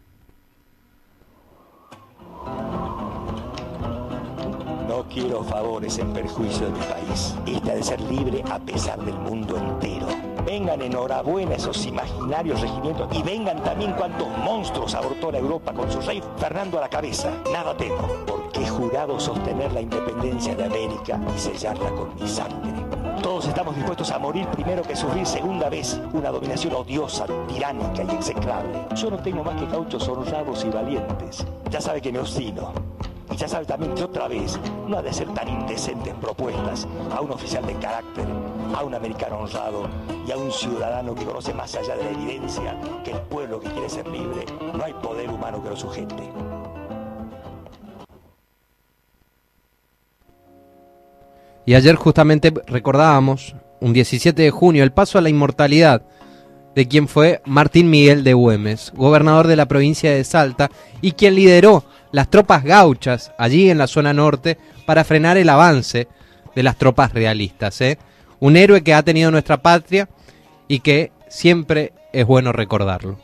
No 4.88 5.06
quiero 5.14 5.44
favores 5.44 5.98
en 5.98 6.14
perjuicio 6.14 6.68
de 6.68 6.72
mi 6.72 6.86
país. 6.86 7.36
Ha 7.70 7.76
de 7.76 7.84
ser 7.84 8.00
libre 8.00 8.42
a 8.50 8.58
pesar 8.60 9.04
del 9.04 9.16
mundo 9.16 9.58
entero. 9.58 10.08
Vengan 10.46 10.82
enhorabuena 10.82 11.56
esos 11.56 11.86
imaginarios 11.86 12.60
regimientos 12.60 13.08
y 13.18 13.24
vengan 13.24 13.64
también 13.64 13.94
cuantos 13.94 14.28
monstruos 14.44 14.94
abortó 14.94 15.32
la 15.32 15.38
Europa 15.38 15.74
con 15.74 15.90
su 15.90 16.02
rey 16.02 16.22
Fernando 16.38 16.78
a 16.78 16.82
la 16.82 16.90
cabeza. 16.90 17.32
Nada 17.52 17.76
temo, 17.78 18.08
porque 18.28 18.62
he 18.62 18.68
jurado 18.68 19.20
sostener 19.20 19.72
la 19.72 19.82
independencia 19.82 20.54
de 20.54 20.66
América 20.66 21.20
y 21.34 21.40
sellarla 21.40 21.90
con 21.92 22.14
mi 22.16 22.28
sangre. 22.28 22.74
Todos 23.22 23.48
estamos 23.48 23.74
dispuestos 23.74 24.12
a 24.12 24.20
morir 24.20 24.46
primero 24.48 24.82
que 24.82 24.98
sufrir 24.98 25.26
segunda 25.26 25.70
vez 25.70 25.98
una 26.12 26.30
dominación 26.30 26.76
odiosa, 26.76 27.26
tiránica 27.48 28.04
y 28.04 28.16
execrable. 28.16 28.86
Yo 28.96 29.10
no 29.10 29.20
tengo 29.20 29.46
más 29.46 29.60
que 29.60 29.68
cauchos 29.68 30.06
honrados 30.10 30.66
y 30.66 30.70
valientes. 30.70 31.46
Ya 31.70 31.80
sabe 31.80 32.02
que 32.02 32.12
me 32.12 32.20
obstino. 32.20 32.74
Y 33.32 33.38
ya 33.38 33.48
sabe 33.48 33.66
también 33.66 33.96
que 33.96 34.04
otra 34.04 34.28
vez 34.28 34.60
no 34.88 34.98
ha 34.98 35.02
de 35.02 35.14
ser 35.14 35.34
tan 35.34 35.48
indecentes 35.48 36.14
propuestas 36.16 36.86
a 37.16 37.22
un 37.22 37.32
oficial 37.32 37.66
de 37.66 37.74
carácter, 37.76 38.26
a 38.74 38.84
un 38.84 38.94
americano 38.96 39.40
honrado 39.40 39.88
y 40.28 40.32
a 40.32 40.38
un 40.38 40.52
ciudadano 40.52 41.16
que 41.16 41.26
conoce 41.26 41.54
más 41.54 41.76
allá 41.76 41.96
de 41.96 42.04
la 42.06 42.12
evidencia 42.12 42.76
que 43.04 43.12
el 43.12 43.20
pueblo 43.22 43.60
que 43.60 43.70
quiere 43.70 43.90
ser 43.90 44.08
libre 44.08 44.46
no 44.76 44.84
hay 44.84 44.94
poder 44.94 45.30
humano 45.30 45.62
que 45.64 45.70
lo 45.70 45.78
sujete. 45.78 46.24
Y 51.66 51.76
ayer 51.76 51.96
justamente 51.96 52.54
recordábamos, 52.68 53.56
un 53.80 53.94
17 53.94 54.42
de 54.42 54.52
junio, 54.52 54.84
el 54.84 54.92
paso 54.92 55.18
a 55.18 55.22
la 55.22 55.30
inmortalidad 55.30 56.04
de 56.76 56.88
quien 56.88 57.08
fue 57.08 57.42
Martín 57.46 57.90
Miguel 57.90 58.24
de 58.24 58.34
Güemes, 58.34 58.92
gobernador 58.96 59.48
de 59.48 59.56
la 59.56 59.68
provincia 59.68 60.12
de 60.12 60.24
Salta 60.24 60.70
y 61.02 61.14
quien 61.14 61.36
lideró 61.36 61.86
las 62.12 62.30
tropas 62.30 62.64
gauchas 62.64 63.32
allí 63.38 63.70
en 63.70 63.78
la 63.78 63.88
zona 63.88 64.14
norte 64.14 64.58
para 64.86 65.04
frenar 65.04 65.38
el 65.38 65.50
avance 65.50 66.08
de 66.56 66.64
las 66.64 66.78
tropas 66.78 67.14
realistas. 67.14 67.80
¿eh? 67.82 67.98
Un 68.44 68.58
héroe 68.58 68.84
que 68.84 68.94
ha 68.94 69.04
tenido 69.04 69.32
nuestra 69.32 69.62
patria 69.62 70.10
y 70.68 70.80
que 70.80 71.14
siempre 71.30 71.94
es 72.12 72.26
bueno 72.28 72.52
recordarlo. 72.52 73.18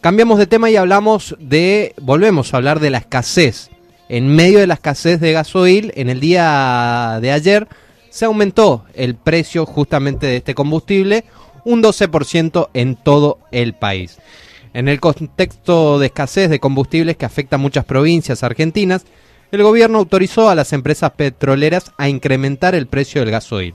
Cambiamos 0.00 0.38
de 0.38 0.46
tema 0.46 0.70
y 0.70 0.76
hablamos 0.76 1.34
de, 1.40 1.96
volvemos 2.00 2.54
a 2.54 2.58
hablar 2.58 2.78
de 2.78 2.90
la 2.90 2.98
escasez. 2.98 3.70
En 4.08 4.28
medio 4.28 4.60
de 4.60 4.68
la 4.68 4.74
escasez 4.74 5.18
de 5.18 5.32
gasoil, 5.32 5.90
en 5.96 6.08
el 6.10 6.20
día 6.20 7.18
de 7.20 7.32
ayer 7.32 7.66
se 8.08 8.26
aumentó 8.26 8.84
el 8.94 9.16
precio 9.16 9.66
justamente 9.66 10.28
de 10.28 10.36
este 10.36 10.54
combustible 10.54 11.24
un 11.64 11.82
12% 11.82 12.68
en 12.72 12.94
todo 12.94 13.40
el 13.50 13.74
país. 13.74 14.18
En 14.74 14.86
el 14.86 15.00
contexto 15.00 15.98
de 15.98 16.06
escasez 16.06 16.48
de 16.50 16.60
combustibles 16.60 17.16
que 17.16 17.26
afecta 17.26 17.56
a 17.56 17.58
muchas 17.58 17.84
provincias 17.84 18.44
argentinas, 18.44 19.06
el 19.50 19.64
gobierno 19.64 19.98
autorizó 19.98 20.48
a 20.48 20.54
las 20.54 20.72
empresas 20.72 21.10
petroleras 21.16 21.90
a 21.98 22.08
incrementar 22.08 22.76
el 22.76 22.86
precio 22.86 23.22
del 23.22 23.32
gasoil. 23.32 23.74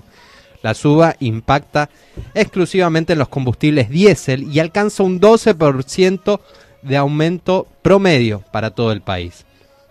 La 0.61 0.73
suba 0.73 1.15
impacta 1.19 1.89
exclusivamente 2.33 3.13
en 3.13 3.19
los 3.19 3.29
combustibles 3.29 3.89
diésel 3.89 4.43
y 4.51 4.59
alcanza 4.59 5.03
un 5.03 5.19
12% 5.21 6.39
de 6.81 6.97
aumento 6.97 7.67
promedio 7.81 8.43
para 8.51 8.71
todo 8.71 8.91
el 8.91 9.01
país. 9.01 9.45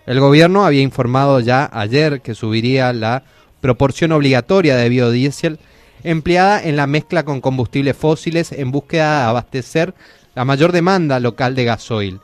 El 0.07 0.20
gobierno 0.20 0.64
había 0.64 0.83
informado 0.83 1.40
ya 1.40 1.68
ayer 1.72 2.20
que 2.20 2.35
subiría 2.35 2.92
la 2.92 3.24
proporción 3.61 4.12
obligatoria 4.12 4.76
de 4.76 4.88
biodiesel 4.88 5.59
empleada 6.05 6.62
en 6.62 6.76
la 6.76 6.87
mezcla 6.87 7.24
con 7.24 7.40
combustibles 7.40 7.96
fósiles 7.96 8.52
en 8.52 8.70
búsqueda 8.70 9.22
de 9.22 9.24
abastecer 9.29 9.94
la 10.35 10.44
mayor 10.44 10.70
demanda 10.70 11.18
local 11.18 11.55
de 11.55 11.64
gasoil, 11.64 12.20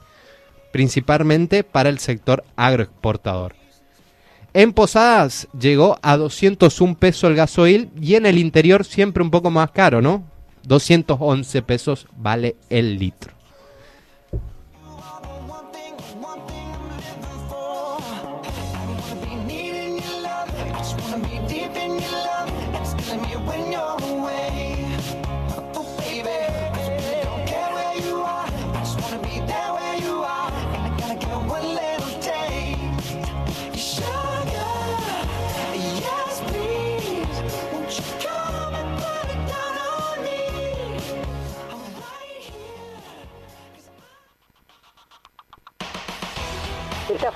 principalmente 0.70 1.64
para 1.64 1.88
el 1.88 1.98
sector 1.98 2.44
agroexportador. 2.57 3.62
En 4.54 4.74
Posadas 4.74 5.48
llegó 5.58 5.98
a 6.02 6.18
201 6.18 6.96
pesos 6.96 7.30
el 7.30 7.36
gasoil 7.36 7.90
y 7.98 8.16
en 8.16 8.26
el 8.26 8.36
interior 8.38 8.84
siempre 8.84 9.22
un 9.22 9.30
poco 9.30 9.50
más 9.50 9.70
caro, 9.70 10.02
¿no? 10.02 10.24
211 10.64 11.62
pesos 11.62 12.06
vale 12.16 12.56
el 12.68 12.98
litro. 12.98 13.32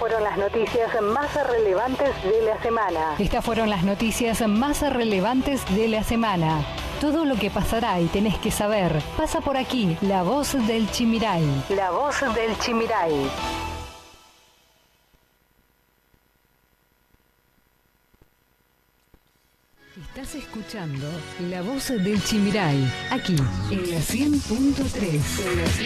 Fueron 0.07 0.23
las 0.23 0.39
noticias 0.39 1.03
más 1.03 1.35
relevantes 1.49 2.11
de 2.23 2.43
la 2.43 2.63
semana. 2.63 3.17
Estas 3.19 3.45
fueron 3.45 3.69
las 3.69 3.83
noticias 3.83 4.47
más 4.47 4.81
relevantes 4.83 5.65
de 5.75 5.89
la 5.89 6.05
semana. 6.05 6.65
Todo 7.01 7.25
lo 7.25 7.35
que 7.35 7.51
pasará 7.51 8.01
y 8.01 8.07
tenés 8.07 8.39
que 8.39 8.53
saber 8.53 9.03
pasa 9.17 9.41
por 9.41 9.57
aquí. 9.57 9.99
La 10.03 10.23
voz 10.23 10.53
del 10.69 10.89
Chimiray. 10.93 11.65
La 11.71 11.91
voz 11.91 12.21
del 12.37 12.57
Chimiray. 12.61 13.29
Estás 20.17 20.37
escuchando 20.37 21.07
La 21.51 21.63
voz 21.63 21.89
del 21.89 22.23
Chimiray, 22.23 22.91
aquí 23.11 23.35
en 23.71 23.91
la 23.91 23.99
100.3. 23.99 25.83